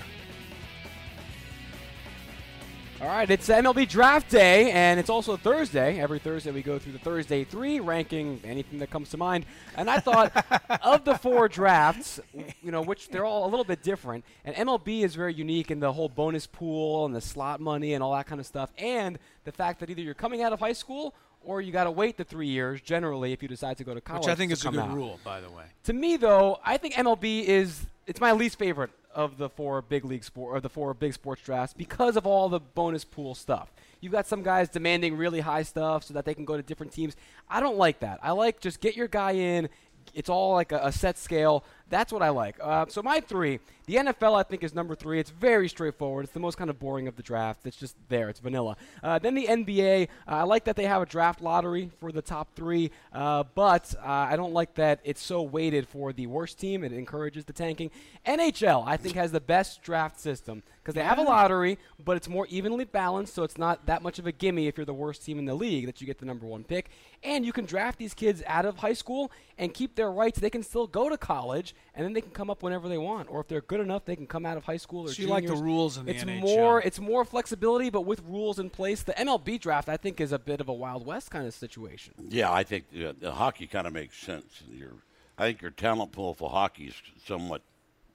[3.02, 6.00] All right, it's MLB Draft Day, and it's also Thursday.
[6.00, 9.48] Every Thursday, we go through the Thursday three, ranking anything that comes to mind.
[9.76, 10.32] And I thought
[10.84, 12.20] of the four drafts,
[12.62, 14.24] you know, which they're all a little bit different.
[14.46, 18.04] And MLB is very unique in the whole bonus pool and the slot money and
[18.04, 20.74] all that kind of stuff, and the fact that either you're coming out of high
[20.74, 23.96] school or you got to wait the three years generally if you decide to go
[23.96, 24.26] to college.
[24.26, 24.94] Which I think is a good out.
[24.94, 25.64] rule, by the way.
[25.86, 30.06] To me, though, I think MLB is it's my least favorite of the four big
[30.06, 33.72] league sport or the four big sports drafts because of all the bonus pool stuff.
[34.00, 36.92] You've got some guys demanding really high stuff so that they can go to different
[36.92, 37.16] teams.
[37.50, 38.20] I don't like that.
[38.24, 39.70] I like just get your guy in.
[40.14, 41.64] It's all like a, a set scale.
[41.92, 42.56] That's what I like.
[42.62, 45.20] Uh, so my three, the NFL I think is number three.
[45.20, 46.24] It's very straightforward.
[46.24, 47.68] It's the most kind of boring of the draft.
[47.68, 48.30] It's just there.
[48.30, 48.78] It's vanilla.
[49.04, 50.08] Uh, then the NBA.
[50.26, 53.94] Uh, I like that they have a draft lottery for the top three, uh, but
[54.00, 56.86] uh, I don't like that it's so weighted for the worst team.
[56.86, 57.92] It encourages the tanking.
[58.26, 62.28] NHL I think has the best draft system because they have a lottery, but it's
[62.28, 65.24] more evenly balanced, so it's not that much of a gimme if you're the worst
[65.24, 66.90] team in the league that you get the number one pick.
[67.24, 70.40] And you can draft these kids out of high school and keep their rights.
[70.40, 73.30] They can still go to college, and then they can come up whenever they want.
[73.30, 75.28] Or if they're good enough, they can come out of high school or So you
[75.28, 76.40] like the rules in the it's NHL.
[76.42, 79.04] more it's more flexibility, but with rules in place.
[79.04, 82.14] The MLB draft, I think, is a bit of a wild west kind of situation.
[82.30, 84.64] Yeah, I think uh, the hockey kind of makes sense.
[84.72, 84.92] Your,
[85.38, 87.62] I think your talent pool for hockey is somewhat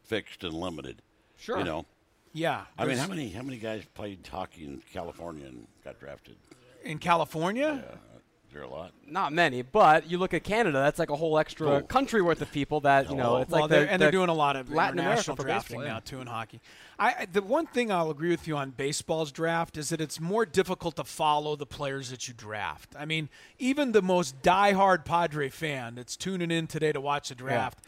[0.05, 1.03] fixed and limited.
[1.39, 1.59] Sure.
[1.59, 1.87] You know,
[2.33, 2.65] Yeah.
[2.79, 6.37] I mean, how many how many guys played hockey in California and got drafted?
[6.85, 7.85] in California?
[8.16, 8.16] Is
[8.57, 8.93] there a lot?
[9.07, 10.79] Not many, but you look at Canada.
[10.79, 11.81] That's like a whole extra Oh.
[11.83, 13.37] country worth of people that you know.
[13.37, 15.37] It's well, like they're, the, and the they're doing a lot of Latin America international
[15.37, 15.93] drafting baseball, yeah.
[15.93, 16.61] now too in hockey.
[16.99, 20.21] I, I the one thing I'll agree with you on baseball's draft is that it's
[20.21, 22.95] more difficult to follow the players that you draft.
[22.99, 23.29] I mean,
[23.59, 27.81] even the most diehard Padre fan that's tuning in today to watch the draft.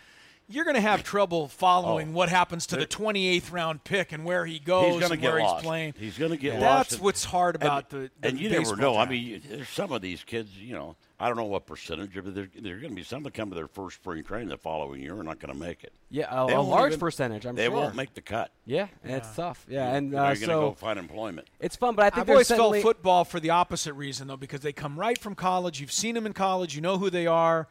[0.50, 2.12] You're going to have trouble following Oh.
[2.12, 5.20] what happens to the 28th round pick and where he goes He's going to and
[5.22, 5.56] get where lost.
[5.60, 5.94] he's playing.
[5.98, 6.62] He's going to get lost.
[6.62, 8.96] That's and- what's hard about and, the, the and you never baseball know.
[8.96, 10.56] I mean, you- there's some of these kids.
[10.56, 12.34] You know, I don't know what percentage of it.
[12.34, 14.56] There, there are going to be some that come to their first spring training the
[14.56, 15.92] following year and not going to make it.
[16.08, 17.44] Yeah, a, a large even- percentage.
[17.44, 17.70] I'm they sure.
[17.70, 18.50] They won't make the cut.
[18.64, 19.66] Yeah, and it's tough.
[19.68, 21.46] Yeah, and They're uh, going to so go find employment.
[21.60, 24.38] it's fun, but I think I've there's always felt football for the opposite reason, though,
[24.38, 25.78] because they come right from college.
[25.78, 26.74] You've seen them in college.
[26.74, 27.68] You know who they are.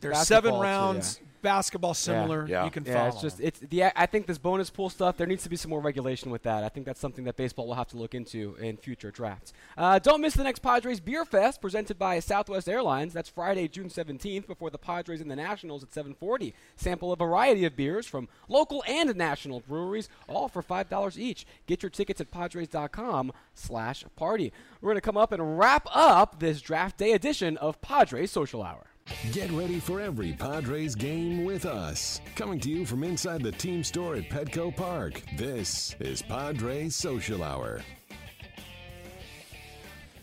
[0.00, 1.20] There's Basketball, seven too, rounds.
[1.20, 1.26] yeah.
[1.42, 2.46] Basketball similar.
[2.46, 2.64] Yeah.
[2.64, 3.08] You can Yeah, follow.
[3.08, 3.84] it's just it's the.
[3.98, 5.16] I think this bonus pool stuff.
[5.16, 6.62] There needs to be some more regulation with that.
[6.64, 9.52] I think that's something that baseball will have to look into in future drafts.
[9.76, 13.12] Uh, don't miss the next Padres Beer Fest presented by Southwest Airlines.
[13.12, 16.52] That's Friday, June 17th, before the Padres and the Nationals at 7:40.
[16.76, 21.46] Sample a variety of beers from local and national breweries, all for five dollars each.
[21.66, 24.52] Get your tickets at Padres.com/party.
[24.80, 28.62] We're going to come up and wrap up this draft day edition of Padres Social
[28.62, 28.86] Hour.
[29.32, 32.20] Get ready for every Padres game with us.
[32.36, 37.42] Coming to you from inside the team store at Petco Park, this is Padres Social
[37.42, 37.82] Hour.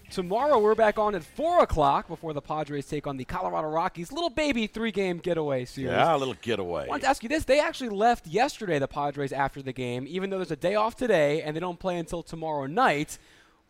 [0.10, 4.12] Tomorrow we're back on at four o'clock before the Padres take on the Colorado Rockies.
[4.12, 5.92] Little baby three-game getaway series.
[5.92, 6.86] Yeah, a little getaway.
[6.86, 10.06] I wanted to ask you this: They actually left yesterday, the Padres, after the game,
[10.08, 13.18] even though there's a day off today and they don't play until tomorrow night.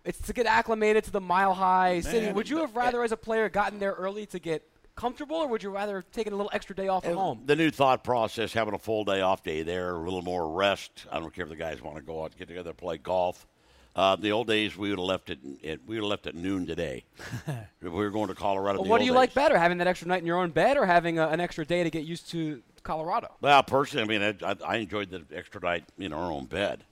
[0.05, 2.28] It's to get acclimated to the Mile High City.
[2.28, 4.64] Man, Would you have rather, eh as a player, gotten there early to get
[4.98, 7.43] comfortable, or would you rather have taken a little extra day off at home?
[7.45, 11.06] The new thought process, having a full day off day there, a little more rest.
[11.10, 13.48] I don't care if the guys want to go out, get together, play golf.
[13.95, 15.39] Uh, the old days, we would have left it.
[15.64, 17.06] At, we would have left at noon today.
[17.48, 18.80] if we were going to Colorado.
[18.80, 19.16] Well, the what do you days.
[19.16, 21.66] like better, having that extra night in your own bed, or having a, an extra
[21.66, 23.34] day to get used to Colorado?
[23.41, 26.84] Well, personally, I mean, I, I, I enjoyed the extra night in our own bed.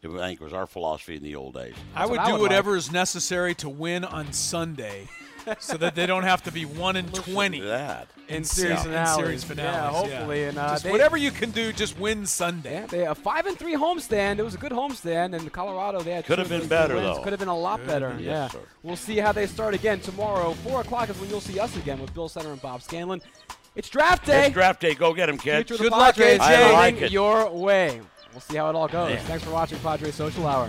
[0.00, 1.74] It, was- I think it was our philosophy in the old days.
[1.94, 5.08] I would what I do would whatever is necessary to win on Sunday,
[5.58, 8.08] so that they don't have to be one and twenty Do that.
[8.28, 9.16] In series in finales.
[9.16, 9.74] series finales.
[10.10, 12.72] Yeah, hopefully, and uh, Just they- whatever you can do, just win Sunday.
[12.80, 14.38] Yeah, they a five and three homestand.
[14.38, 17.16] It was a good homestand, and Colorado they had Could have been better, wins.
[17.18, 17.22] though.
[17.22, 18.10] Could have been a lot better.
[18.10, 18.60] been, yeah, yes, sir.
[18.82, 20.52] we'll see how they start again tomorrow.
[20.54, 23.20] Four o'clock is when you'll see us again with Bill Center and Bob Scanlan.
[23.76, 24.46] It's draft day.
[24.46, 24.94] It's draft day.
[24.94, 25.68] Go get him, kids.
[25.68, 26.38] Future Good luck, AJ.
[26.40, 27.10] I like it.
[27.12, 28.00] your way.
[28.32, 29.10] We'll see how it all goes.
[29.10, 29.24] Man.
[29.26, 30.68] Thanks for watching Padres Social Hour.